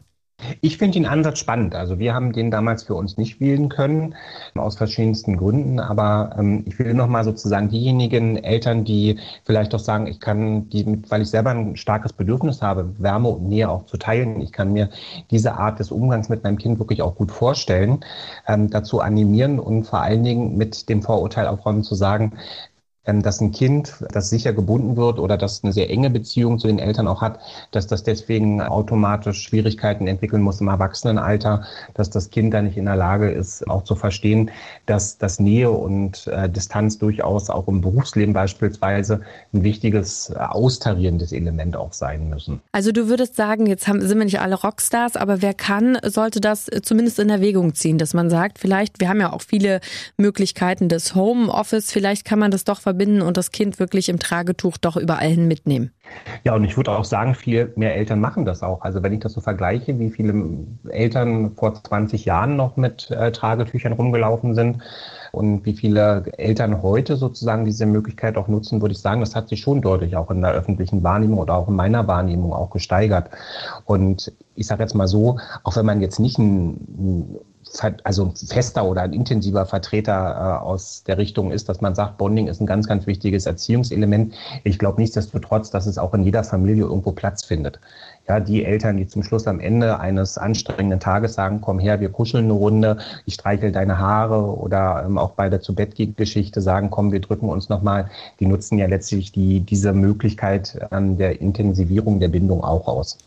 Ich 0.60 0.78
finde 0.78 0.98
den 0.98 1.06
Ansatz 1.06 1.38
spannend. 1.38 1.74
Also 1.74 1.98
wir 1.98 2.14
haben 2.14 2.32
den 2.32 2.50
damals 2.50 2.84
für 2.84 2.94
uns 2.94 3.16
nicht 3.16 3.40
wählen 3.40 3.68
können, 3.68 4.14
aus 4.54 4.76
verschiedensten 4.76 5.36
Gründen. 5.36 5.80
Aber 5.80 6.34
ähm, 6.38 6.64
ich 6.66 6.78
will 6.78 6.94
nochmal 6.94 7.24
sozusagen 7.24 7.68
diejenigen 7.68 8.36
Eltern, 8.36 8.84
die 8.84 9.18
vielleicht 9.44 9.74
auch 9.74 9.78
sagen, 9.80 10.06
ich 10.06 10.20
kann 10.20 10.68
die, 10.68 11.02
weil 11.08 11.22
ich 11.22 11.30
selber 11.30 11.50
ein 11.50 11.76
starkes 11.76 12.12
Bedürfnis 12.12 12.62
habe, 12.62 12.94
Wärme 12.98 13.28
und 13.28 13.48
Nähe 13.48 13.68
auch 13.68 13.86
zu 13.86 13.96
teilen. 13.96 14.40
Ich 14.40 14.52
kann 14.52 14.72
mir 14.72 14.88
diese 15.30 15.54
Art 15.54 15.78
des 15.78 15.90
Umgangs 15.90 16.28
mit 16.28 16.44
meinem 16.44 16.58
Kind 16.58 16.78
wirklich 16.78 17.02
auch 17.02 17.14
gut 17.14 17.30
vorstellen, 17.30 18.00
ähm, 18.46 18.70
dazu 18.70 19.00
animieren 19.00 19.58
und 19.58 19.84
vor 19.84 20.00
allen 20.00 20.24
Dingen 20.24 20.56
mit 20.56 20.88
dem 20.88 21.02
Vorurteil 21.02 21.46
aufräumen 21.46 21.82
zu 21.82 21.94
sagen, 21.94 22.32
dass 23.04 23.40
ein 23.40 23.50
Kind, 23.50 23.94
das 24.12 24.30
sicher 24.30 24.52
gebunden 24.52 24.96
wird 24.96 25.18
oder 25.18 25.36
das 25.36 25.64
eine 25.64 25.72
sehr 25.72 25.90
enge 25.90 26.08
Beziehung 26.08 26.60
zu 26.60 26.68
den 26.68 26.78
Eltern 26.78 27.08
auch 27.08 27.20
hat, 27.20 27.40
dass 27.72 27.88
das 27.88 28.04
deswegen 28.04 28.62
automatisch 28.62 29.42
Schwierigkeiten 29.42 30.06
entwickeln 30.06 30.40
muss 30.40 30.60
im 30.60 30.68
Erwachsenenalter, 30.68 31.64
dass 31.94 32.10
das 32.10 32.30
Kind 32.30 32.54
da 32.54 32.62
nicht 32.62 32.76
in 32.76 32.84
der 32.84 32.94
Lage 32.94 33.30
ist, 33.30 33.68
auch 33.68 33.82
zu 33.82 33.96
verstehen, 33.96 34.52
dass 34.86 35.18
das 35.18 35.40
Nähe 35.40 35.70
und 35.70 36.28
äh, 36.28 36.48
Distanz 36.48 36.98
durchaus 36.98 37.50
auch 37.50 37.66
im 37.66 37.80
Berufsleben 37.80 38.34
beispielsweise 38.34 39.22
ein 39.52 39.64
wichtiges 39.64 40.30
äh, 40.30 40.38
austarierendes 40.38 41.32
Element 41.32 41.76
auch 41.76 41.92
sein 41.92 42.28
müssen. 42.28 42.60
Also 42.70 42.92
du 42.92 43.08
würdest 43.08 43.34
sagen, 43.34 43.66
jetzt 43.66 43.88
haben, 43.88 44.00
sind 44.00 44.18
wir 44.18 44.24
nicht 44.24 44.40
alle 44.40 44.54
Rockstars, 44.54 45.16
aber 45.16 45.42
wer 45.42 45.54
kann, 45.54 45.98
sollte 46.04 46.40
das 46.40 46.66
zumindest 46.82 47.18
in 47.18 47.30
Erwägung 47.30 47.74
ziehen, 47.74 47.98
dass 47.98 48.14
man 48.14 48.30
sagt, 48.30 48.60
vielleicht, 48.60 49.00
wir 49.00 49.08
haben 49.08 49.20
ja 49.20 49.32
auch 49.32 49.42
viele 49.42 49.80
Möglichkeiten 50.16 50.88
des 50.88 51.16
Homeoffice, 51.16 51.90
vielleicht 51.90 52.24
kann 52.24 52.38
man 52.38 52.52
das 52.52 52.62
doch 52.62 52.80
und 53.22 53.36
das 53.36 53.50
Kind 53.50 53.78
wirklich 53.78 54.08
im 54.08 54.18
Tragetuch 54.18 54.76
doch 54.76 54.96
überall 54.96 55.28
hin 55.28 55.48
mitnehmen. 55.48 55.92
Ja, 56.44 56.54
und 56.54 56.64
ich 56.64 56.76
würde 56.76 56.92
auch 56.92 57.04
sagen, 57.04 57.34
viel 57.34 57.72
mehr 57.76 57.94
Eltern 57.94 58.20
machen 58.20 58.44
das 58.44 58.62
auch. 58.62 58.82
Also 58.82 59.02
wenn 59.02 59.12
ich 59.12 59.20
das 59.20 59.32
so 59.32 59.40
vergleiche, 59.40 59.98
wie 59.98 60.10
viele 60.10 60.34
Eltern 60.88 61.52
vor 61.52 61.74
20 61.74 62.24
Jahren 62.24 62.56
noch 62.56 62.76
mit 62.76 63.10
äh, 63.10 63.32
Tragetüchern 63.32 63.92
rumgelaufen 63.92 64.54
sind 64.54 64.78
und 65.32 65.64
wie 65.64 65.74
viele 65.74 66.24
Eltern 66.36 66.82
heute 66.82 67.16
sozusagen 67.16 67.64
diese 67.64 67.86
Möglichkeit 67.86 68.36
auch 68.36 68.48
nutzen, 68.48 68.82
würde 68.82 68.92
ich 68.92 69.00
sagen, 69.00 69.20
das 69.20 69.34
hat 69.34 69.48
sich 69.48 69.60
schon 69.60 69.80
deutlich 69.80 70.16
auch 70.16 70.30
in 70.30 70.42
der 70.42 70.52
öffentlichen 70.52 71.02
Wahrnehmung 71.02 71.38
oder 71.38 71.54
auch 71.54 71.68
in 71.68 71.76
meiner 71.76 72.06
Wahrnehmung 72.06 72.52
auch 72.52 72.70
gesteigert. 72.70 73.30
Und 73.84 74.32
ich 74.54 74.66
sage 74.66 74.82
jetzt 74.82 74.94
mal 74.94 75.08
so, 75.08 75.38
auch 75.62 75.76
wenn 75.76 75.86
man 75.86 76.00
jetzt 76.00 76.18
nicht 76.18 76.38
ein 76.38 77.38
also 78.04 78.32
fester 78.34 78.84
oder 78.84 79.02
ein 79.02 79.12
intensiver 79.12 79.66
Vertreter 79.66 80.12
äh, 80.12 80.64
aus 80.64 81.04
der 81.04 81.18
Richtung 81.18 81.50
ist, 81.50 81.68
dass 81.68 81.80
man 81.80 81.94
sagt, 81.94 82.18
Bonding 82.18 82.48
ist 82.48 82.60
ein 82.60 82.66
ganz, 82.66 82.86
ganz 82.86 83.06
wichtiges 83.06 83.46
Erziehungselement. 83.46 84.34
Ich 84.64 84.78
glaube 84.78 85.00
nichtsdestotrotz, 85.00 85.70
dass 85.70 85.86
es 85.86 85.98
auch 85.98 86.14
in 86.14 86.22
jeder 86.22 86.44
Familie 86.44 86.84
irgendwo 86.84 87.12
Platz 87.12 87.44
findet. 87.44 87.80
Ja, 88.28 88.38
die 88.38 88.64
Eltern, 88.64 88.98
die 88.98 89.08
zum 89.08 89.24
Schluss 89.24 89.48
am 89.48 89.58
Ende 89.58 89.98
eines 89.98 90.38
anstrengenden 90.38 91.00
Tages 91.00 91.34
sagen, 91.34 91.60
komm 91.60 91.80
her, 91.80 92.00
wir 92.00 92.08
kuscheln 92.08 92.44
eine 92.44 92.52
Runde, 92.52 92.98
ich 93.26 93.34
streichel 93.34 93.72
deine 93.72 93.98
Haare 93.98 94.56
oder 94.56 95.02
ähm, 95.04 95.18
auch 95.18 95.32
bei 95.32 95.48
der 95.48 95.60
zu 95.60 95.74
Bett 95.74 95.96
Geschichte 96.16 96.60
sagen, 96.60 96.90
komm, 96.90 97.10
wir 97.10 97.20
drücken 97.20 97.48
uns 97.48 97.68
nochmal, 97.68 98.08
die 98.38 98.46
nutzen 98.46 98.78
ja 98.78 98.86
letztlich 98.86 99.32
die, 99.32 99.60
diese 99.60 99.92
Möglichkeit 99.92 100.80
an 100.90 101.16
der 101.16 101.40
Intensivierung 101.40 102.20
der 102.20 102.28
Bindung 102.28 102.62
auch 102.62 102.86
aus. 102.86 103.18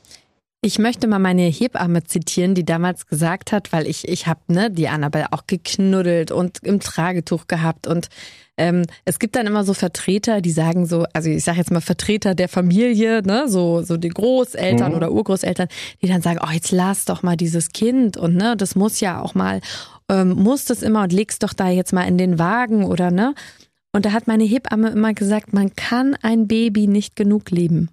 Ich 0.65 0.79
möchte 0.79 1.05
mal 1.05 1.19
meine 1.19 1.43
Hebamme 1.43 2.05
zitieren, 2.05 2.55
die 2.55 2.65
damals 2.65 3.05
gesagt 3.05 3.51
hat, 3.51 3.71
weil 3.71 3.85
ich 3.85 4.07
ich 4.07 4.25
habe 4.25 4.39
ne 4.47 4.71
die 4.71 4.87
Annabelle 4.87 5.31
auch 5.31 5.45
geknuddelt 5.45 6.31
und 6.31 6.57
im 6.63 6.79
Tragetuch 6.79 7.45
gehabt 7.45 7.85
und 7.85 8.09
ähm, 8.57 8.81
es 9.03 9.19
gibt 9.19 9.35
dann 9.35 9.45
immer 9.45 9.63
so 9.63 9.75
Vertreter, 9.75 10.41
die 10.41 10.49
sagen 10.49 10.87
so, 10.87 11.05
also 11.13 11.29
ich 11.29 11.43
sage 11.43 11.59
jetzt 11.59 11.69
mal 11.69 11.81
Vertreter 11.81 12.33
der 12.33 12.49
Familie, 12.49 13.21
ne, 13.21 13.47
so 13.47 13.83
so 13.83 13.95
die 13.95 14.09
Großeltern 14.09 14.89
mhm. 14.89 14.97
oder 14.97 15.11
Urgroßeltern, 15.11 15.67
die 16.01 16.07
dann 16.07 16.23
sagen, 16.23 16.39
oh 16.43 16.51
jetzt 16.51 16.71
lass 16.71 17.05
doch 17.05 17.21
mal 17.21 17.37
dieses 17.37 17.69
Kind 17.69 18.17
und 18.17 18.35
ne, 18.35 18.57
das 18.57 18.73
muss 18.73 18.99
ja 19.01 19.21
auch 19.21 19.35
mal 19.35 19.61
ähm, 20.09 20.29
musst 20.29 20.71
es 20.71 20.81
immer 20.81 21.03
und 21.03 21.13
legst 21.13 21.43
doch 21.43 21.53
da 21.53 21.69
jetzt 21.69 21.93
mal 21.93 22.07
in 22.07 22.17
den 22.17 22.39
Wagen 22.39 22.85
oder 22.85 23.11
ne? 23.11 23.35
Und 23.93 24.07
da 24.07 24.13
hat 24.13 24.25
meine 24.25 24.45
Hebamme 24.45 24.89
immer 24.89 25.13
gesagt, 25.13 25.53
man 25.53 25.75
kann 25.75 26.17
ein 26.23 26.47
Baby 26.47 26.87
nicht 26.87 27.15
genug 27.15 27.51
lieben. 27.51 27.91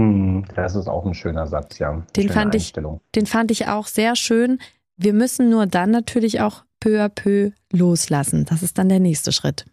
Hm, 0.00 0.44
das 0.54 0.74
ist 0.76 0.88
auch 0.88 1.04
ein 1.04 1.12
schöner 1.12 1.46
Satz, 1.46 1.78
ja. 1.78 2.02
Den 2.16 2.30
fand, 2.30 2.54
ich, 2.54 2.72
den 2.72 3.26
fand 3.26 3.50
ich 3.50 3.68
auch 3.68 3.86
sehr 3.86 4.16
schön. 4.16 4.58
Wir 4.96 5.12
müssen 5.12 5.50
nur 5.50 5.66
dann 5.66 5.90
natürlich 5.90 6.40
auch 6.40 6.64
peu 6.80 7.04
à 7.04 7.10
peu 7.10 7.52
loslassen. 7.70 8.46
Das 8.46 8.62
ist 8.62 8.78
dann 8.78 8.88
der 8.88 9.00
nächste 9.00 9.30
Schritt. 9.30 9.66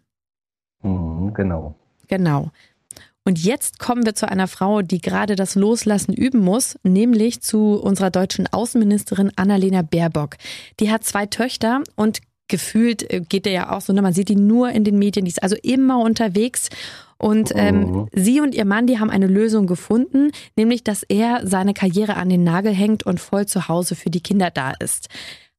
Mhm, 0.82 1.32
genau. 1.32 1.74
Genau. 2.08 2.50
Und 3.24 3.42
jetzt 3.42 3.78
kommen 3.78 4.04
wir 4.04 4.14
zu 4.14 4.28
einer 4.28 4.48
Frau, 4.48 4.82
die 4.82 5.00
gerade 5.00 5.34
das 5.34 5.54
Loslassen 5.54 6.12
üben 6.12 6.40
muss, 6.40 6.78
nämlich 6.82 7.40
zu 7.40 7.80
unserer 7.80 8.10
deutschen 8.10 8.46
Außenministerin 8.46 9.32
Annalena 9.36 9.82
Baerbock. 9.82 10.36
Die 10.80 10.90
hat 10.90 11.04
zwei 11.04 11.24
Töchter 11.26 11.82
und 11.96 12.20
gefühlt 12.48 13.10
äh, 13.12 13.20
geht 13.20 13.46
der 13.46 13.52
ja 13.52 13.72
auch 13.72 13.80
so, 13.80 13.92
ne? 13.92 14.02
man 14.02 14.12
sieht 14.12 14.28
die 14.28 14.36
nur 14.36 14.70
in 14.70 14.84
den 14.84 14.98
Medien, 14.98 15.24
die 15.24 15.30
ist 15.30 15.42
also 15.42 15.56
immer 15.62 16.00
unterwegs. 16.00 16.68
Und 17.18 17.52
ähm, 17.56 17.80
mhm. 17.80 18.08
sie 18.12 18.40
und 18.40 18.54
ihr 18.54 18.64
Mann, 18.64 18.86
die 18.86 19.00
haben 19.00 19.10
eine 19.10 19.26
Lösung 19.26 19.66
gefunden, 19.66 20.30
nämlich 20.56 20.84
dass 20.84 21.02
er 21.02 21.46
seine 21.46 21.74
Karriere 21.74 22.16
an 22.16 22.28
den 22.28 22.44
Nagel 22.44 22.72
hängt 22.72 23.04
und 23.04 23.20
voll 23.20 23.46
zu 23.46 23.68
Hause 23.68 23.96
für 23.96 24.10
die 24.10 24.20
Kinder 24.20 24.50
da 24.50 24.72
ist. 24.78 25.08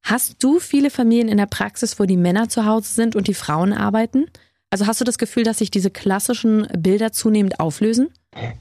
Hast 0.02 0.42
du 0.42 0.58
viele 0.58 0.90
Familien 0.90 1.28
in 1.28 1.36
der 1.36 1.46
Praxis, 1.46 2.00
wo 2.00 2.04
die 2.04 2.16
Männer 2.16 2.48
zu 2.48 2.64
Hause 2.64 2.92
sind 2.92 3.14
und 3.14 3.28
die 3.28 3.34
Frauen 3.34 3.74
arbeiten? 3.74 4.26
Also 4.70 4.86
hast 4.86 5.00
du 5.00 5.04
das 5.04 5.18
Gefühl, 5.18 5.42
dass 5.42 5.58
sich 5.58 5.70
diese 5.70 5.90
klassischen 5.90 6.66
Bilder 6.78 7.12
zunehmend 7.12 7.60
auflösen? 7.60 8.08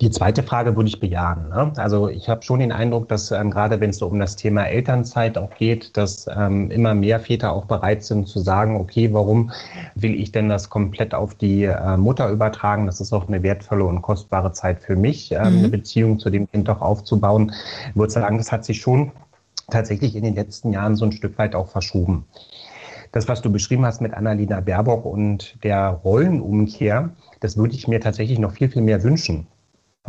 Die 0.02 0.10
zweite 0.10 0.42
Frage 0.42 0.76
würde 0.76 0.90
ich 0.90 1.00
bejahen. 1.00 1.50
Ne? 1.50 1.72
Also 1.76 2.10
ich 2.10 2.28
habe 2.28 2.42
schon 2.42 2.60
den 2.60 2.72
Eindruck, 2.72 3.08
dass 3.08 3.30
ähm, 3.32 3.52
gerade 3.52 3.80
wenn 3.80 3.92
es 3.92 3.98
so 3.98 4.08
um 4.08 4.20
das 4.20 4.36
Thema 4.36 4.64
Elternzeit 4.64 5.38
auch 5.38 5.54
geht, 5.54 5.96
dass 5.96 6.26
ähm, 6.28 6.72
immer 6.72 6.96
mehr 6.96 7.20
Väter 7.20 7.52
auch 7.52 7.66
bereit 7.66 8.04
sind 8.04 8.28
zu 8.28 8.40
sagen, 8.40 8.78
okay, 8.78 9.14
warum 9.14 9.52
will 9.94 10.16
ich 10.16 10.32
denn 10.32 10.50
das 10.50 10.72
komplett 10.72 11.14
auf 11.14 11.36
die 11.36 11.66
äh, 11.66 11.98
Mutter 11.98 12.30
übertragen? 12.32 12.88
Das 12.88 13.00
ist 13.00 13.14
auch 13.14 13.28
eine 13.28 13.44
wertvolle 13.44 13.84
und 13.84 14.02
kostbare 14.02 14.54
Zeit 14.54 14.82
für 14.82 14.96
mich, 14.96 15.32
ähm, 15.32 15.38
mhm. 15.38 15.58
eine 15.60 15.70
Beziehung 15.70 16.18
zu 16.18 16.32
dem 16.32 16.50
Kind 16.50 16.68
auch 16.68 16.82
aufzubauen. 16.82 17.54
Ich 17.90 17.96
würde 17.96 18.12
sagen, 18.12 18.40
das 18.40 18.52
hat 18.52 18.66
sich 18.66 18.82
schon 18.82 19.12
tatsächlich 19.70 20.16
in 20.16 20.24
den 20.24 20.34
letzten 20.34 20.74
Jahren 20.74 20.96
so 20.96 21.06
ein 21.06 21.12
Stück 21.12 21.38
weit 21.38 21.54
auch 21.54 21.68
verschoben 21.68 22.26
das, 23.12 23.28
was 23.28 23.42
du 23.42 23.52
beschrieben 23.52 23.86
hast 23.86 24.02
mit 24.02 24.14
Annalena 24.14 24.60
Baerbock 24.60 25.04
und 25.04 25.58
der 25.64 26.00
Rollenumkehr, 26.04 27.10
das 27.40 27.58
würde 27.58 27.74
ich 27.74 27.88
mir 27.88 28.00
tatsächlich 28.00 28.38
noch 28.38 28.52
viel, 28.52 28.70
viel 28.70 28.84
mehr 28.84 29.02
wünschen. 29.02 29.48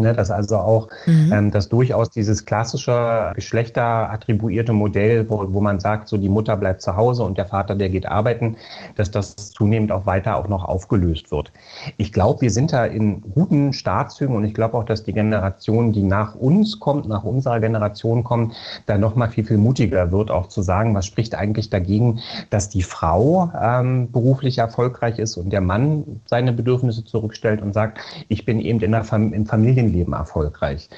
Ne, 0.00 0.14
dass 0.14 0.30
also 0.30 0.56
auch 0.56 0.88
mhm. 1.06 1.32
ähm, 1.32 1.50
dass 1.50 1.68
durchaus 1.68 2.10
dieses 2.10 2.44
klassische 2.44 3.32
geschlechterattribuierte 3.34 4.72
Modell, 4.72 5.28
wo, 5.28 5.44
wo 5.52 5.60
man 5.60 5.78
sagt, 5.80 6.08
so 6.08 6.16
die 6.16 6.28
Mutter 6.28 6.56
bleibt 6.56 6.82
zu 6.82 6.96
Hause 6.96 7.22
und 7.22 7.36
der 7.36 7.46
Vater, 7.46 7.74
der 7.74 7.90
geht 7.90 8.06
arbeiten, 8.06 8.56
dass 8.96 9.10
das 9.10 9.36
zunehmend 9.52 9.92
auch 9.92 10.06
weiter 10.06 10.36
auch 10.36 10.48
noch 10.48 10.64
aufgelöst 10.64 11.30
wird. 11.30 11.52
Ich 11.96 12.12
glaube, 12.12 12.40
wir 12.40 12.50
sind 12.50 12.72
da 12.72 12.86
in 12.86 13.20
guten 13.20 13.72
Startzügen 13.72 14.34
und 14.34 14.44
ich 14.44 14.54
glaube 14.54 14.76
auch, 14.76 14.84
dass 14.84 15.02
die 15.02 15.12
Generation, 15.12 15.92
die 15.92 16.02
nach 16.02 16.34
uns 16.34 16.80
kommt, 16.80 17.08
nach 17.08 17.24
unserer 17.24 17.60
Generation 17.60 18.24
kommt, 18.24 18.54
da 18.86 18.98
noch 18.98 19.16
mal 19.16 19.28
viel, 19.28 19.44
viel 19.44 19.58
mutiger 19.58 20.10
wird, 20.12 20.30
auch 20.30 20.48
zu 20.48 20.62
sagen, 20.62 20.94
was 20.94 21.06
spricht 21.06 21.34
eigentlich 21.34 21.70
dagegen, 21.70 22.20
dass 22.50 22.68
die 22.68 22.82
Frau 22.82 23.50
ähm, 23.60 24.10
beruflich 24.10 24.58
erfolgreich 24.58 25.18
ist 25.18 25.36
und 25.36 25.50
der 25.50 25.60
Mann 25.60 26.20
seine 26.26 26.52
Bedürfnisse 26.52 27.04
zurückstellt 27.04 27.62
und 27.62 27.74
sagt, 27.74 27.98
ich 28.28 28.44
bin 28.44 28.60
eben 28.60 28.80
in 28.80 28.92
der 28.92 29.04
Fam 29.04 29.32
im 29.32 29.46
Familien 29.46 29.89
Familienleben 29.90 30.14
erfolgreich. 30.14 30.88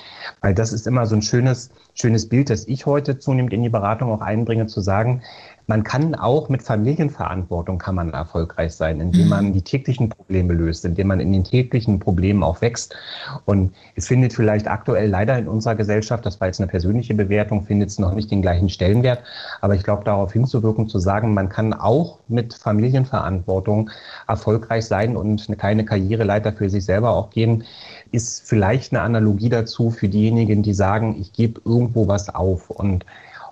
Weil 0.41 0.55
das 0.55 0.73
ist 0.73 0.87
immer 0.87 1.07
so 1.07 1.17
ein 1.17 1.23
schönes, 1.23 1.71
schönes 1.95 2.29
Bild, 2.29 2.51
das 2.51 2.67
ich 2.69 2.87
heute 2.87 3.19
zunehmend 3.19 3.53
in 3.53 3.63
die 3.63 3.69
Beratung 3.69 4.11
auch 4.11 4.21
einbringe, 4.21 4.67
zu 4.67 4.81
sagen, 4.81 5.23
man 5.69 5.85
kann 5.85 6.15
auch 6.17 6.49
mit 6.49 6.63
Familienverantwortung 6.63 7.79
kann 7.79 7.95
man 7.95 8.13
erfolgreich 8.13 8.73
sein, 8.75 9.01
indem 9.01 9.29
man 9.29 9.47
mhm. 9.47 9.53
die 9.53 9.63
täglichen 9.63 10.09
Probleme 10.09 10.53
löst, 10.53 10.85
indem 10.85 11.09
man 11.09 11.21
in 11.21 11.33
den 11.33 11.45
täglichen 11.45 12.01
Problemen 12.01 12.43
auch 12.43 12.61
wächst. 12.61 12.97
Und 13.45 13.73
es 13.95 14.09
findet 14.09 14.33
vielleicht 14.33 14.67
aktuell 14.67 15.09
leider 15.09 15.39
in 15.39 15.47
unserer 15.47 15.77
Gesellschaft, 15.77 16.27
das 16.27 16.41
war 16.41 16.49
jetzt 16.49 16.61
eine 16.61 16.67
persönliche 16.67 17.15
Bewertung, 17.15 17.63
findet 17.65 17.91
es 17.91 17.99
noch 17.99 18.13
nicht 18.13 18.31
den 18.31 18.43
gleichen 18.43 18.69
Stellenwert. 18.69 19.23
Aber 19.61 19.75
ich 19.75 19.85
glaube, 19.85 20.05
darauf 20.05 20.33
hinzuwirken, 20.33 20.89
zu 20.89 20.99
sagen, 20.99 21.33
man 21.33 21.49
kann 21.49 21.73
auch 21.73 22.19
mit 22.29 22.55
Familienverantwortung 22.55 23.91
erfolgreich 24.27 24.85
sein 24.87 25.17
und 25.17 25.45
eine 25.47 25.57
kleine 25.57 25.85
Karriereleiter 25.85 26.53
für 26.53 26.69
sich 26.69 26.85
selber 26.85 27.11
auch 27.11 27.31
gehen, 27.31 27.65
ist 28.13 28.47
vielleicht 28.47 28.93
eine 28.93 29.03
Analogie 29.03 29.49
dazu 29.49 29.91
für 29.91 30.09
diejenigen, 30.09 30.63
die 30.63 30.75
sagen, 30.75 31.17
ich 31.21 31.33
gebe 31.33 31.61
irgendwo 31.65 32.09
was 32.09 32.35
auf. 32.35 32.71
Und 32.71 33.05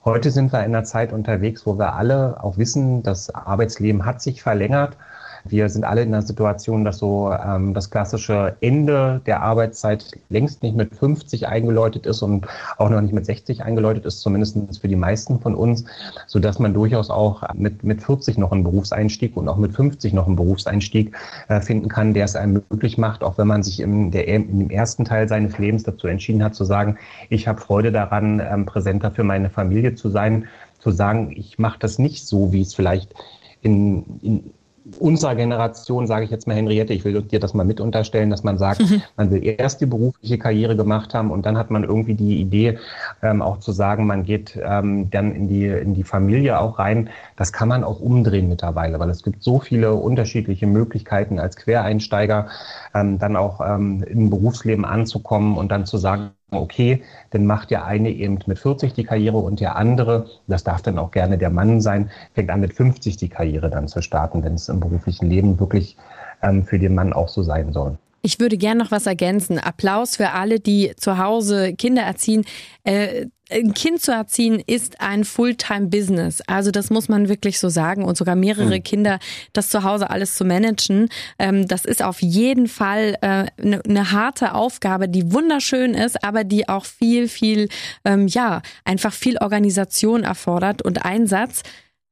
Heute 0.03 0.31
sind 0.31 0.51
wir 0.51 0.61
in 0.61 0.75
einer 0.75 0.85
Zeit 0.85 1.13
unterwegs, 1.13 1.67
wo 1.67 1.79
wir 1.79 1.93
alle 1.93 2.43
auch 2.43 2.57
wissen, 2.57 3.03
das 3.03 3.29
Arbeitsleben 3.35 4.07
hat 4.07 4.23
sich 4.23 4.43
verlängert. 4.43 4.97
Wir 5.45 5.69
sind 5.69 5.85
alle 5.85 6.03
in 6.03 6.09
einer 6.09 6.23
Situation, 6.23 6.85
dass 6.85 6.99
so 6.99 7.33
ähm, 7.33 7.75
das 7.75 7.91
klassische 7.91 8.57
Ende 8.61 9.21
der 9.27 9.43
Arbeitszeit 9.43 10.11
längst 10.29 10.63
nicht 10.63 10.77
mit 10.77 10.95
50 10.95 11.49
eingeläutet 11.49 12.07
ist 12.07 12.23
und 12.23 12.47
auch 12.79 12.91
noch 12.91 13.01
nicht 13.01 13.15
mit 13.15 13.27
60 13.27 13.63
eingeläutet 13.63 14.05
ist, 14.05 14.21
zumindest 14.21 14.57
für 14.81 14.89
die 14.89 14.97
meisten 14.97 15.41
von 15.41 15.55
uns, 15.55 15.85
so 16.27 16.39
dass 16.39 16.59
man 16.59 16.75
durchaus 16.75 17.11
auch 17.11 17.43
mit, 17.55 17.85
mit 17.85 18.03
40 18.03 18.39
noch 18.39 18.53
einen 18.53 18.65
Berufseinstieg 18.65 19.37
und 19.37 19.49
auch 19.49 19.57
mit 19.57 19.73
50 19.73 20.13
noch 20.13 20.27
einen 20.27 20.37
Berufseinstieg 20.37 21.17
äh, 21.49 21.61
finden 21.61 21.89
kann, 21.89 22.15
der 22.15 22.25
es 22.25 22.37
einem 22.37 22.63
möglich 22.71 22.99
macht, 22.99 23.23
auch 23.23 23.39
wenn 23.39 23.47
man 23.47 23.63
sich 23.63 23.81
im, 23.81 24.11
der, 24.11 24.29
im 24.29 24.71
ersten 24.71 25.05
Teil 25.05 25.29
seines 25.29 25.59
Lebens 25.59 25.83
dazu 25.83 26.07
entschieden 26.07 26.43
hat, 26.43 26.55
zu 26.55 26.65
sagen, 26.65 26.99
ich 27.29 27.49
habe 27.49 27.61
Freude 27.61 27.93
daran, 27.93 28.41
ähm, 28.41 28.67
präsenter 28.67 29.11
für 29.11 29.25
meine 29.25 29.51
Familie 29.51 29.95
zu 29.95 30.09
sein, 30.09 30.47
zu 30.81 30.91
sagen, 30.91 31.33
ich 31.35 31.59
mache 31.59 31.79
das 31.79 31.99
nicht 31.99 32.27
so, 32.27 32.53
wie 32.53 32.63
es 32.63 32.75
vielleicht 32.75 33.15
in, 33.63 34.05
in 34.23 34.51
unserer 34.99 35.35
Generation, 35.35 36.07
sage 36.07 36.25
ich 36.25 36.31
jetzt 36.31 36.47
mal 36.47 36.57
Henriette, 36.57 36.93
ich 36.93 37.05
will 37.05 37.23
dir 37.23 37.41
das 37.41 37.55
mal 37.55 37.65
mit 37.65 37.81
unterstellen, 37.81 38.31
dass 38.31 38.43
man 38.43 38.59
sagt, 38.59 38.81
mhm. 38.81 39.03
man 39.17 39.31
will 39.31 39.45
erst 39.45 39.81
die 39.81 39.87
berufliche 39.87 40.39
Karriere 40.39 40.77
gemacht 40.77 41.15
haben 41.15 41.31
und 41.31 41.47
dann 41.47 41.57
hat 41.57 41.71
man 41.71 41.85
irgendwie 41.85 42.15
die 42.15 42.41
Idee, 42.41 42.79
ähm, 43.23 43.43
auch 43.43 43.59
zu 43.59 43.73
sagen, 43.73 44.07
man 44.07 44.25
geht 44.25 44.59
ähm, 44.63 45.11
dann 45.11 45.33
in 45.33 45.49
die, 45.49 45.67
in 45.67 45.95
die 45.95 46.05
Familie 46.05 46.59
auch 46.59 46.79
rein. 46.79 47.11
Das 47.37 47.53
kann 47.53 47.69
man 47.69 47.85
auch 47.85 48.01
umdrehen 48.01 48.49
mittlerweile, 48.49 48.99
weil 48.99 49.11
es 49.11 49.23
gibt 49.23 49.43
so 49.43 49.61
viele 49.61 49.95
unterschiedliche 49.95 50.67
Möglichkeiten 50.67 51.39
als 51.39 51.57
Quereinsteiger, 51.57 52.49
ähm, 52.95 53.19
dann 53.19 53.37
auch 53.37 53.61
ähm, 53.61 54.03
im 54.03 54.31
Berufsleben 54.31 54.85
anzukommen 54.85 55.57
und 55.57 55.71
dann 55.71 55.87
zu 55.87 55.99
sagen, 55.99 56.31
okay, 56.51 57.03
dann 57.31 57.47
macht 57.47 57.71
der 57.71 57.85
eine 57.85 58.11
eben 58.11 58.39
mit 58.47 58.59
40 58.59 58.95
die 58.95 59.05
Karriere 59.05 59.39
und 59.39 59.61
der 59.61 59.77
andere, 59.77 60.27
das 60.47 60.65
darf 60.65 60.83
dann 60.83 60.99
auch 60.99 61.11
gerne 61.11 61.39
der 61.39 61.51
Mann 61.51 61.81
sein, 61.81 62.11
fängt 62.35 62.51
an 62.51 62.61
mit 62.61 62.75
50 62.75 63.17
die 63.17 63.29
Karriere 63.29 63.71
dann 63.71 63.89
zu 63.89 64.03
starten, 64.03 64.43
wenn 64.43 64.55
es 64.55 64.69
im 64.69 64.81
beruflichen 64.81 65.29
Leben 65.29 65.61
wirklich 65.61 65.97
ähm, 66.43 66.65
für 66.65 66.79
den 66.79 66.95
Mann 66.95 67.13
auch 67.13 67.29
so 67.29 67.43
sein 67.43 67.73
soll. 67.73 67.99
Ich 68.23 68.41
würde 68.41 68.59
gern 68.59 68.79
noch 68.79 68.91
was 68.91 69.07
ergänzen. 69.07 69.59
Applaus 69.59 70.17
für 70.17 70.31
alle, 70.31 70.61
die 70.61 70.93
zu 70.97 71.19
Hause 71.19 71.75
Kinder 71.75 72.03
erziehen. 72.03 72.45
Äh, 72.85 73.27
ein 73.51 73.75
Kind 73.75 74.01
zu 74.01 74.13
erziehen 74.13 74.63
ist 74.65 75.01
ein 75.01 75.25
Fulltime-Business. 75.25 76.43
Also 76.47 76.71
das 76.71 76.91
muss 76.91 77.09
man 77.09 77.29
wirklich 77.29 77.59
so 77.59 77.69
sagen. 77.69 78.05
Und 78.05 78.17
sogar 78.17 78.37
mehrere 78.37 78.77
mhm. 78.77 78.83
Kinder, 78.83 79.19
das 79.53 79.69
zu 79.69 79.83
Hause 79.83 80.11
alles 80.11 80.35
zu 80.35 80.45
managen, 80.45 81.09
ähm, 81.39 81.67
das 81.67 81.85
ist 81.85 82.03
auf 82.03 82.23
jeden 82.23 82.69
Fall 82.69 83.17
äh, 83.23 83.47
eine, 83.61 83.83
eine 83.85 84.13
harte 84.13 84.55
Aufgabe, 84.55 85.09
die 85.09 85.33
wunderschön 85.33 85.95
ist, 85.95 86.23
aber 86.23 86.45
die 86.45 86.69
auch 86.69 86.85
viel, 86.85 87.29
viel, 87.29 87.69
ähm, 88.05 88.29
ja, 88.29 88.63
einfach 88.85 89.13
viel 89.13 89.39
Organisation 89.39 90.23
erfordert 90.23 90.83
und 90.83 91.05
Einsatz. 91.05 91.63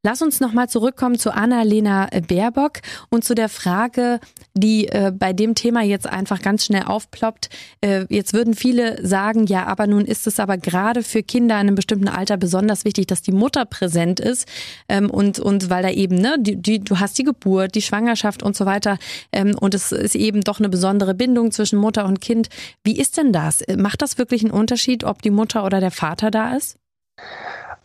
Lass 0.04 0.22
uns 0.22 0.38
nochmal 0.38 0.68
zurückkommen 0.68 1.18
zu 1.18 1.34
Annalena 1.34 2.08
Baerbock 2.28 2.82
und 3.10 3.24
zu 3.24 3.34
der 3.34 3.48
Frage, 3.48 4.20
die 4.54 4.86
äh, 4.86 5.10
bei 5.12 5.32
dem 5.32 5.56
Thema 5.56 5.82
jetzt 5.82 6.06
einfach 6.06 6.40
ganz 6.40 6.64
schnell 6.64 6.84
aufploppt. 6.84 7.48
Äh, 7.80 8.06
jetzt 8.08 8.32
würden 8.32 8.54
viele 8.54 9.04
sagen, 9.04 9.46
ja, 9.46 9.66
aber 9.66 9.88
nun 9.88 10.04
ist 10.04 10.28
es 10.28 10.38
aber 10.38 10.56
gerade 10.56 11.02
für 11.02 11.24
Kinder 11.24 11.56
in 11.56 11.62
einem 11.62 11.74
bestimmten 11.74 12.06
Alter 12.06 12.36
besonders 12.36 12.84
wichtig, 12.84 13.08
dass 13.08 13.22
die 13.22 13.32
Mutter 13.32 13.64
präsent 13.64 14.20
ist 14.20 14.48
ähm, 14.88 15.10
und, 15.10 15.40
und 15.40 15.68
weil 15.68 15.82
da 15.82 15.90
eben, 15.90 16.14
ne, 16.14 16.36
die, 16.38 16.54
die, 16.54 16.78
du 16.78 17.00
hast 17.00 17.18
die 17.18 17.24
Geburt, 17.24 17.74
die 17.74 17.82
Schwangerschaft 17.82 18.44
und 18.44 18.56
so 18.56 18.66
weiter 18.66 18.98
ähm, 19.32 19.58
und 19.58 19.74
es 19.74 19.90
ist 19.90 20.14
eben 20.14 20.42
doch 20.42 20.60
eine 20.60 20.68
besondere 20.68 21.14
Bindung 21.14 21.50
zwischen 21.50 21.76
Mutter 21.76 22.06
und 22.06 22.20
Kind. 22.20 22.50
Wie 22.84 23.00
ist 23.00 23.16
denn 23.16 23.32
das? 23.32 23.64
Macht 23.76 24.00
das 24.00 24.16
wirklich 24.16 24.44
einen 24.44 24.52
Unterschied, 24.52 25.02
ob 25.02 25.22
die 25.22 25.30
Mutter 25.30 25.64
oder 25.64 25.80
der 25.80 25.90
Vater 25.90 26.30
da 26.30 26.54
ist? 26.54 26.78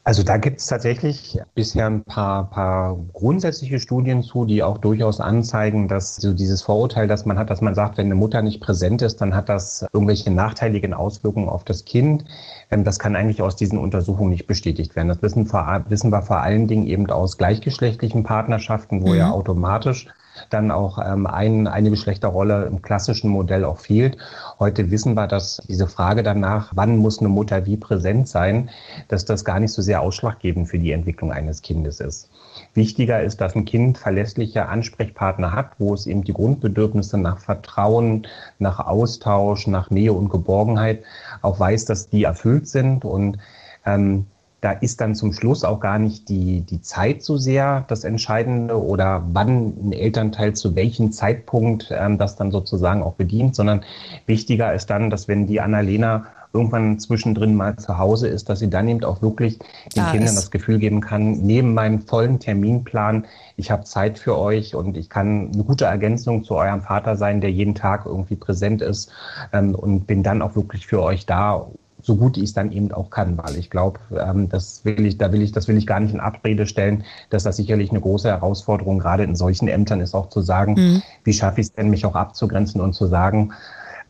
Also 0.05 0.21
da 0.21 0.35
gibt 0.35 0.59
es 0.59 0.67
tatsächlich 0.67 1.39
bisher 1.55 1.85
ein 1.85 2.03
paar, 2.03 2.49
paar 2.49 2.97
grundsätzliche 3.13 3.79
Studien 3.79 4.21
zu, 4.21 4.43
die 4.43 4.61
auch 4.61 4.77
durchaus 4.77 5.21
anzeigen, 5.21 5.87
dass 5.87 6.17
so 6.17 6.33
dieses 6.33 6.61
Vorurteil, 6.61 7.07
dass 7.07 7.25
man 7.25 7.39
hat, 7.39 7.49
dass 7.49 7.61
man 7.61 7.73
sagt, 7.73 7.97
wenn 7.97 8.07
eine 8.07 8.15
Mutter 8.15 8.41
nicht 8.41 8.59
präsent 8.59 9.01
ist, 9.01 9.21
dann 9.21 9.33
hat 9.33 9.47
das 9.47 9.85
irgendwelche 9.93 10.29
nachteiligen 10.29 10.93
Auswirkungen 10.93 11.47
auf 11.47 11.63
das 11.63 11.85
Kind. 11.85 12.25
Ähm, 12.69 12.83
das 12.83 12.99
kann 12.99 13.15
eigentlich 13.15 13.41
aus 13.41 13.55
diesen 13.55 13.77
Untersuchungen 13.79 14.31
nicht 14.31 14.45
bestätigt 14.45 14.93
werden. 14.97 15.07
Das 15.07 15.21
wissen, 15.21 15.49
wissen 15.87 16.11
wir 16.11 16.21
vor 16.21 16.41
allen 16.41 16.67
Dingen 16.67 16.85
eben 16.85 17.09
aus 17.09 17.37
gleichgeschlechtlichen 17.37 18.23
Partnerschaften, 18.23 19.03
wo 19.03 19.09
mhm. 19.09 19.15
ja 19.15 19.31
automatisch 19.31 20.07
dann 20.49 20.71
auch 20.71 20.99
ähm, 20.99 21.27
ein, 21.27 21.67
eine 21.67 21.89
Geschlechterrolle 21.89 22.65
im 22.65 22.81
klassischen 22.81 23.29
Modell 23.29 23.65
auch 23.65 23.79
fehlt. 23.79 24.17
Heute 24.59 24.91
wissen 24.91 25.13
wir, 25.13 25.27
dass 25.27 25.61
diese 25.67 25.87
Frage 25.87 26.23
danach, 26.23 26.71
wann 26.75 26.97
muss 26.97 27.19
eine 27.19 27.29
Mutter 27.29 27.65
wie 27.65 27.77
präsent 27.77 28.27
sein, 28.27 28.69
dass 29.07 29.25
das 29.25 29.45
gar 29.45 29.59
nicht 29.59 29.71
so 29.71 29.81
sehr 29.81 30.01
ausschlaggebend 30.01 30.67
für 30.67 30.79
die 30.79 30.91
Entwicklung 30.91 31.31
eines 31.31 31.61
Kindes 31.61 31.99
ist. 31.99 32.29
Wichtiger 32.73 33.21
ist, 33.21 33.41
dass 33.41 33.55
ein 33.55 33.65
Kind 33.65 33.97
verlässliche 33.97 34.67
Ansprechpartner 34.67 35.53
hat, 35.53 35.71
wo 35.79 35.93
es 35.93 36.07
eben 36.07 36.23
die 36.23 36.33
Grundbedürfnisse 36.33 37.17
nach 37.17 37.39
Vertrauen, 37.39 38.27
nach 38.59 38.79
Austausch, 38.79 39.67
nach 39.67 39.89
Nähe 39.89 40.13
und 40.13 40.29
Geborgenheit 40.29 41.03
auch 41.41 41.59
weiß, 41.59 41.85
dass 41.85 42.09
die 42.09 42.23
erfüllt 42.23 42.67
sind 42.67 43.05
und 43.05 43.37
ähm, 43.85 44.27
da 44.63 44.71
ist 44.71 45.01
dann 45.01 45.13
zum 45.13 45.33
Schluss 45.33 45.65
auch 45.65 45.81
gar 45.81 45.99
nicht 45.99 46.29
die, 46.29 46.61
die 46.61 46.81
Zeit 46.81 47.21
so 47.21 47.35
sehr 47.35 47.83
das 47.89 48.05
Entscheidende 48.05 48.81
oder 48.81 49.21
wann 49.33 49.73
ein 49.89 49.91
Elternteil 49.91 50.53
zu 50.53 50.73
welchem 50.73 51.11
Zeitpunkt 51.11 51.91
ähm, 51.91 52.17
das 52.17 52.37
dann 52.37 52.49
sozusagen 52.49 53.03
auch 53.03 53.15
bedient, 53.15 53.55
sondern 53.55 53.83
wichtiger 54.25 54.73
ist 54.73 54.89
dann, 54.89 55.09
dass 55.09 55.27
wenn 55.27 55.47
die 55.47 55.59
Annalena 55.59 56.27
irgendwann 56.53 56.97
zwischendrin 56.99 57.55
mal 57.55 57.75
zu 57.75 57.97
Hause 57.97 58.27
ist, 58.29 58.47
dass 58.47 58.59
sie 58.59 58.69
dann 58.69 58.87
eben 58.87 59.03
auch 59.03 59.21
wirklich 59.21 59.57
den 59.57 60.03
da 60.03 60.11
Kindern 60.11 60.29
ist. 60.29 60.37
das 60.37 60.51
Gefühl 60.51 60.79
geben 60.79 61.01
kann, 61.01 61.41
neben 61.41 61.73
meinem 61.73 61.99
vollen 62.01 62.39
Terminplan, 62.39 63.25
ich 63.57 63.69
habe 63.69 63.83
Zeit 63.83 64.17
für 64.17 64.37
euch 64.37 64.75
und 64.75 64.95
ich 64.95 65.09
kann 65.09 65.51
eine 65.51 65.63
gute 65.63 65.85
Ergänzung 65.85 66.43
zu 66.45 66.55
eurem 66.55 66.81
Vater 66.81 67.17
sein, 67.17 67.41
der 67.41 67.51
jeden 67.51 67.75
Tag 67.75 68.05
irgendwie 68.05 68.35
präsent 68.35 68.81
ist 68.81 69.11
ähm, 69.51 69.75
und 69.75 70.07
bin 70.07 70.23
dann 70.23 70.41
auch 70.41 70.55
wirklich 70.55 70.87
für 70.87 71.01
euch 71.01 71.25
da 71.25 71.67
so 72.03 72.17
gut 72.17 72.37
ich 72.37 72.43
es 72.43 72.53
dann 72.53 72.71
eben 72.71 72.91
auch 72.91 73.09
kann, 73.09 73.37
weil 73.37 73.55
ich 73.55 73.69
glaube, 73.69 73.99
ähm, 74.11 74.49
das 74.49 74.83
will 74.83 75.05
ich, 75.05 75.17
da 75.17 75.31
will 75.31 75.41
ich, 75.41 75.53
das 75.53 75.67
will 75.67 75.77
ich 75.77 75.87
gar 75.87 75.99
nicht 75.99 76.13
in 76.13 76.19
Abrede 76.19 76.67
stellen, 76.67 77.03
dass 77.29 77.43
das 77.43 77.55
sicherlich 77.55 77.89
eine 77.89 78.01
große 78.01 78.27
Herausforderung 78.27 78.99
gerade 78.99 79.23
in 79.23 79.35
solchen 79.35 79.67
Ämtern 79.67 80.01
ist, 80.01 80.13
auch 80.13 80.29
zu 80.29 80.41
sagen, 80.41 80.73
mhm. 80.73 81.01
wie 81.23 81.33
schaffe 81.33 81.61
ich 81.61 81.67
es 81.67 81.73
denn, 81.73 81.89
mich 81.89 82.05
auch 82.05 82.15
abzugrenzen 82.15 82.81
und 82.81 82.93
zu 82.93 83.07
sagen, 83.07 83.53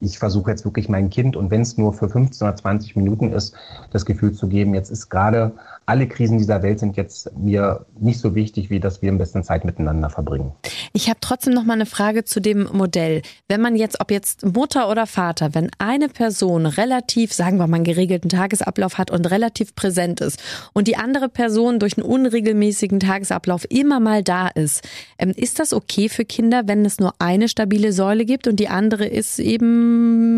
ich 0.04 0.20
versuche 0.20 0.52
jetzt 0.52 0.66
wirklich 0.66 0.89
mein 0.89 1.10
Kind 1.10 1.36
und 1.36 1.50
wenn 1.50 1.62
es 1.62 1.78
nur 1.78 1.94
für 1.94 2.10
15 2.10 2.48
oder 2.48 2.56
20 2.56 2.96
Minuten 2.96 3.32
ist, 3.32 3.56
das 3.92 4.06
Gefühl 4.06 4.34
zu 4.34 4.48
geben, 4.48 4.74
jetzt 4.74 4.92
ist 4.92 5.10
gerade 5.10 5.54
alle 5.86 6.08
Krisen 6.08 6.38
dieser 6.38 6.63
Welt 6.63 6.80
sind 6.80 6.96
jetzt 6.96 7.36
mir 7.38 7.86
nicht 8.00 8.20
so 8.20 8.36
wichtig, 8.36 8.70
wie 8.70 8.80
dass 8.80 9.02
wir 9.02 9.12
ein 9.12 9.18
bisschen 9.18 9.44
Zeit 9.44 9.66
miteinander 9.66 10.10
verbringen. 10.10 10.52
Ich 10.94 11.10
habe 11.10 11.20
trotzdem 11.20 11.54
noch 11.54 11.63
mal 11.63 11.74
eine 11.74 11.86
Frage 11.86 12.24
zu 12.24 12.39
dem 12.39 12.70
Modell. 12.72 13.22
Wenn 13.48 13.62
man 13.62 13.76
jetzt, 13.76 14.00
ob 14.00 14.12
jetzt 14.12 14.46
Mutter 14.46 14.89
oder 14.89 15.08
Vater, 15.08 15.54
wenn 15.54 15.70
eine 15.80 16.08
Person 16.08 16.66
relativ, 16.66 17.34
sagen 17.34 17.58
wir 17.58 17.68
mal, 17.68 17.76
einen 17.76 17.84
geregelten 17.84 18.30
Tagesablauf 18.30 18.98
hat 18.98 19.12
und 19.12 19.30
relativ 19.30 19.76
präsent 19.76 20.22
ist 20.22 20.42
und 20.74 20.88
die 20.88 20.96
andere 20.96 21.30
Person 21.30 21.80
durch 21.80 21.98
einen 21.98 22.06
unregelmäßigen 22.06 23.00
Tagesablauf 23.00 23.66
immer 23.70 24.00
mal 24.00 24.24
da 24.24 24.48
ist, 24.48 24.88
ähm, 25.18 25.34
ist 25.36 25.60
das 25.60 25.74
okay 25.74 26.08
für 26.08 26.26
Kinder, 26.26 26.63
wenn 26.68 26.86
es 26.86 27.00
nur 27.00 27.13
eine 27.20 27.50
stabile 27.50 27.92
Säule 27.92 28.26
gibt 28.26 28.48
und 28.48 28.60
die 28.60 28.70
andere 28.70 29.06
ist 29.06 29.39
eben 29.39 29.93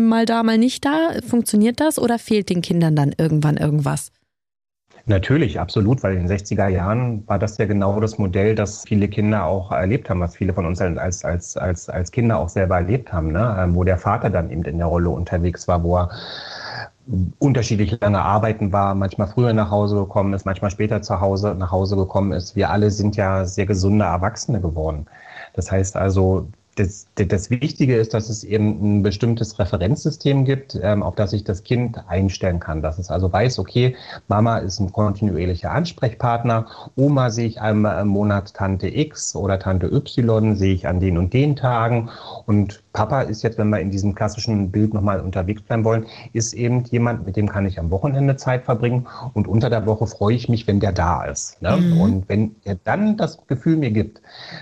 mal 0.08 0.26
da, 0.26 0.42
mal 0.42 0.58
nicht 0.58 0.84
da? 0.84 1.10
Funktioniert 1.26 1.80
das 1.80 1.98
oder 1.98 2.18
fehlt 2.18 2.50
den 2.50 2.62
Kindern 2.62 2.96
dann 2.96 3.14
irgendwann 3.16 3.56
irgendwas? 3.56 4.12
Natürlich, 5.08 5.60
absolut, 5.60 6.02
weil 6.02 6.16
in 6.16 6.26
den 6.26 6.36
60er 6.36 6.66
Jahren 6.66 7.22
war 7.28 7.38
das 7.38 7.58
ja 7.58 7.66
genau 7.66 8.00
das 8.00 8.18
Modell, 8.18 8.56
das 8.56 8.84
viele 8.88 9.06
Kinder 9.06 9.44
auch 9.44 9.70
erlebt 9.70 10.10
haben, 10.10 10.18
was 10.18 10.34
viele 10.34 10.52
von 10.52 10.66
uns 10.66 10.80
als, 10.80 11.24
als, 11.24 11.56
als, 11.56 11.88
als 11.88 12.10
Kinder 12.10 12.38
auch 12.40 12.48
selber 12.48 12.76
erlebt 12.76 13.12
haben, 13.12 13.30
ne? 13.30 13.56
Ähm, 13.56 13.76
wo 13.76 13.84
der 13.84 13.98
Vater 13.98 14.30
dann 14.30 14.50
eben 14.50 14.64
in 14.64 14.78
der 14.78 14.88
Rolle 14.88 15.10
unterwegs 15.10 15.68
war, 15.68 15.84
wo 15.84 15.98
er 15.98 16.10
unterschiedlich 17.38 17.96
lange 18.00 18.20
arbeiten 18.20 18.72
war, 18.72 18.96
manchmal 18.96 19.28
früher 19.28 19.52
nach 19.52 19.70
Hause 19.70 19.94
gekommen 19.96 20.32
ist, 20.32 20.44
manchmal 20.44 20.72
später 20.72 21.02
zu 21.02 21.20
Hause 21.20 21.54
nach 21.56 21.70
Hause 21.70 21.94
gekommen 21.94 22.32
ist. 22.32 22.56
Wir 22.56 22.70
alle 22.70 22.90
sind 22.90 23.16
ja 23.16 23.44
sehr 23.44 23.66
gesunde 23.66 24.04
Erwachsene 24.04 24.60
geworden. 24.60 25.06
Das 25.52 25.70
heißt 25.70 25.96
also, 25.96 26.48
das, 26.74 27.05
das 27.16 27.48
Wichtige 27.48 27.96
ist, 27.96 28.12
dass 28.12 28.28
es 28.28 28.44
eben 28.44 28.98
ein 28.98 29.02
bestimmtes 29.02 29.58
Referenzsystem 29.58 30.44
gibt, 30.44 30.78
ähm, 30.82 31.02
auf 31.02 31.14
das 31.14 31.30
sich 31.30 31.44
das 31.44 31.64
Kind 31.64 31.98
einstellen 32.08 32.60
kann. 32.60 32.82
Dass 32.82 32.98
es 32.98 33.10
also 33.10 33.32
weiß, 33.32 33.58
okay, 33.58 33.96
Mama 34.28 34.58
ist 34.58 34.80
ein 34.80 34.92
kontinuierlicher 34.92 35.70
Ansprechpartner, 35.70 36.66
Oma 36.94 37.30
sehe 37.30 37.46
ich 37.46 37.60
einmal 37.60 38.02
im 38.02 38.08
Monat 38.08 38.52
Tante 38.52 38.88
X 38.88 39.34
oder 39.34 39.58
Tante 39.58 39.86
Y, 39.86 40.56
sehe 40.56 40.74
ich 40.74 40.86
an 40.86 41.00
den 41.00 41.16
und 41.16 41.32
den 41.32 41.56
Tagen. 41.56 42.10
Und 42.44 42.82
Papa 42.92 43.22
ist 43.22 43.42
jetzt, 43.42 43.56
wenn 43.56 43.68
wir 43.70 43.80
in 43.80 43.90
diesem 43.90 44.14
klassischen 44.14 44.70
Bild 44.70 44.92
nochmal 44.92 45.20
unterwegs 45.20 45.62
bleiben 45.62 45.84
wollen, 45.84 46.06
ist 46.32 46.52
eben 46.52 46.84
jemand, 46.84 47.24
mit 47.24 47.36
dem 47.36 47.48
kann 47.48 47.66
ich 47.66 47.78
am 47.78 47.90
Wochenende 47.90 48.36
Zeit 48.36 48.64
verbringen 48.64 49.06
und 49.32 49.48
unter 49.48 49.70
der 49.70 49.86
Woche 49.86 50.06
freue 50.06 50.34
ich 50.34 50.48
mich, 50.48 50.66
wenn 50.66 50.80
der 50.80 50.92
da 50.92 51.24
ist. 51.24 51.60
Ne? 51.62 51.76
Mhm. 51.76 52.00
Und 52.00 52.28
wenn 52.28 52.56
er 52.64 52.76
dann 52.84 53.16
das 53.16 53.38
Gefühl 53.46 53.76
mir 53.76 53.90
gibt, 53.90 54.20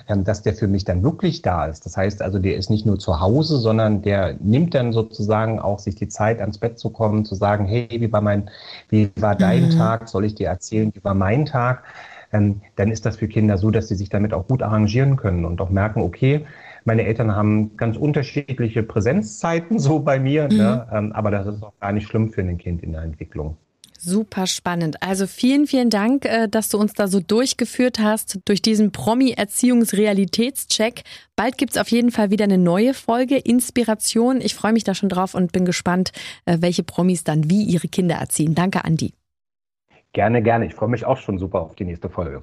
ähm, 0.09 0.25
dass 0.25 0.43
der 0.43 0.55
für 0.55 0.69
mich 0.69 0.85
dann 0.85 1.03
wirklich 1.03 1.43
da 1.43 1.67
ist, 1.67 1.87
das 1.87 1.97
heißt 1.97 2.23
also, 2.23 2.44
der 2.45 2.57
ist 2.57 2.71
nicht 2.71 2.87
nur 2.87 2.99
zu 2.99 3.21
Hause, 3.21 3.59
sondern 3.59 4.03
der 4.03 4.37
nimmt 4.41 4.75
dann 4.75 4.93
sozusagen 4.93 5.59
auch 5.59 5.79
sich 5.79 5.97
die 5.97 6.09
Zeit, 6.09 6.41
ans 6.41 6.59
Bett 6.59 6.79
zu 6.79 6.91
kommen, 6.91 7.25
zu 7.25 7.35
sagen, 7.35 7.67
hey, 7.67 7.89
wie 7.91 8.13
war 8.13 8.21
mein, 8.21 8.51
wie 8.89 9.11
war 9.17 9.35
dein 9.35 9.67
mhm. 9.67 9.71
Tag? 9.71 10.09
Soll 10.09 10.25
ich 10.25 10.35
dir 10.35 10.49
erzählen, 10.49 10.93
wie 10.95 11.03
war 11.03 11.15
mein 11.15 11.47
Tag? 11.47 11.83
Ähm, 12.33 12.61
dann 12.77 12.91
ist 12.91 13.07
das 13.07 13.17
für 13.17 13.29
Kinder 13.29 13.59
so, 13.59 13.71
dass 13.71 13.89
sie 13.89 13.95
sich 13.97 14.09
damit 14.09 14.33
auch 14.35 14.47
gut 14.47 14.63
arrangieren 14.63 15.17
können 15.17 15.45
und 15.45 15.61
auch 15.61 15.71
merken, 15.71 16.03
okay, 16.03 16.45
meine 16.85 17.05
Eltern 17.05 17.35
haben 17.35 17.77
ganz 17.77 17.97
unterschiedliche 17.97 18.83
Präsenzzeiten 18.83 19.79
so 19.81 20.01
bei 20.01 20.19
mir, 20.19 20.49
ne? 20.49 20.55
mhm. 20.55 20.59
ne? 20.59 20.87
ähm, 20.93 21.13
aber 21.13 21.31
das 21.31 21.47
ist 21.47 21.63
auch 21.63 21.73
gar 21.81 21.93
nicht 21.93 22.07
schlimm 22.07 22.31
für 22.31 22.43
ein 22.43 22.59
Kind 22.59 22.83
in 22.83 22.93
der 22.93 23.03
Entwicklung. 23.03 23.57
Super 24.05 24.47
spannend. 24.47 25.03
Also 25.03 25.27
vielen, 25.27 25.67
vielen 25.67 25.89
Dank, 25.89 26.27
äh, 26.27 26.47
dass 26.47 26.69
du 26.69 26.77
uns 26.77 26.93
da 26.93 27.09
so 27.09 27.21
durchgeführt 27.21 28.01
hast 28.01 28.39
durch 28.45 28.61
diesen 28.61 28.93
Promi-Erziehungsrealitätscheck. 28.93 31.05
Bald 31.37 31.57
gibt's 31.57 31.79
auf 31.79 31.89
jeden 31.89 32.11
Fall 32.11 32.31
wieder 32.31 32.45
eine 32.45 32.59
neue 32.59 32.93
Folge, 32.93 33.39
Inspiration. 33.39 34.43
Ich 34.43 34.55
freue 34.55 34.75
mich 34.75 34.85
da 34.85 34.95
schon 34.95 35.09
drauf 35.09 35.35
und 35.35 35.53
bin 35.53 35.65
gespannt, 35.65 36.13
äh, 36.45 36.59
welche 36.61 36.83
Promis 36.83 37.25
dann 37.25 37.49
wie 37.49 37.63
ihre 37.63 37.89
Kinder 37.89 38.17
erziehen. 38.17 38.55
Danke, 38.55 38.85
Andi. 38.85 39.15
Gerne, 40.13 40.43
gerne. 40.43 40.67
Ich 40.67 40.75
freue 40.75 40.91
mich 40.91 41.07
auch 41.07 41.17
schon 41.17 41.39
super 41.39 41.63
auf 41.63 41.75
die 41.75 41.87
nächste 41.87 42.11
Folge. 42.11 42.43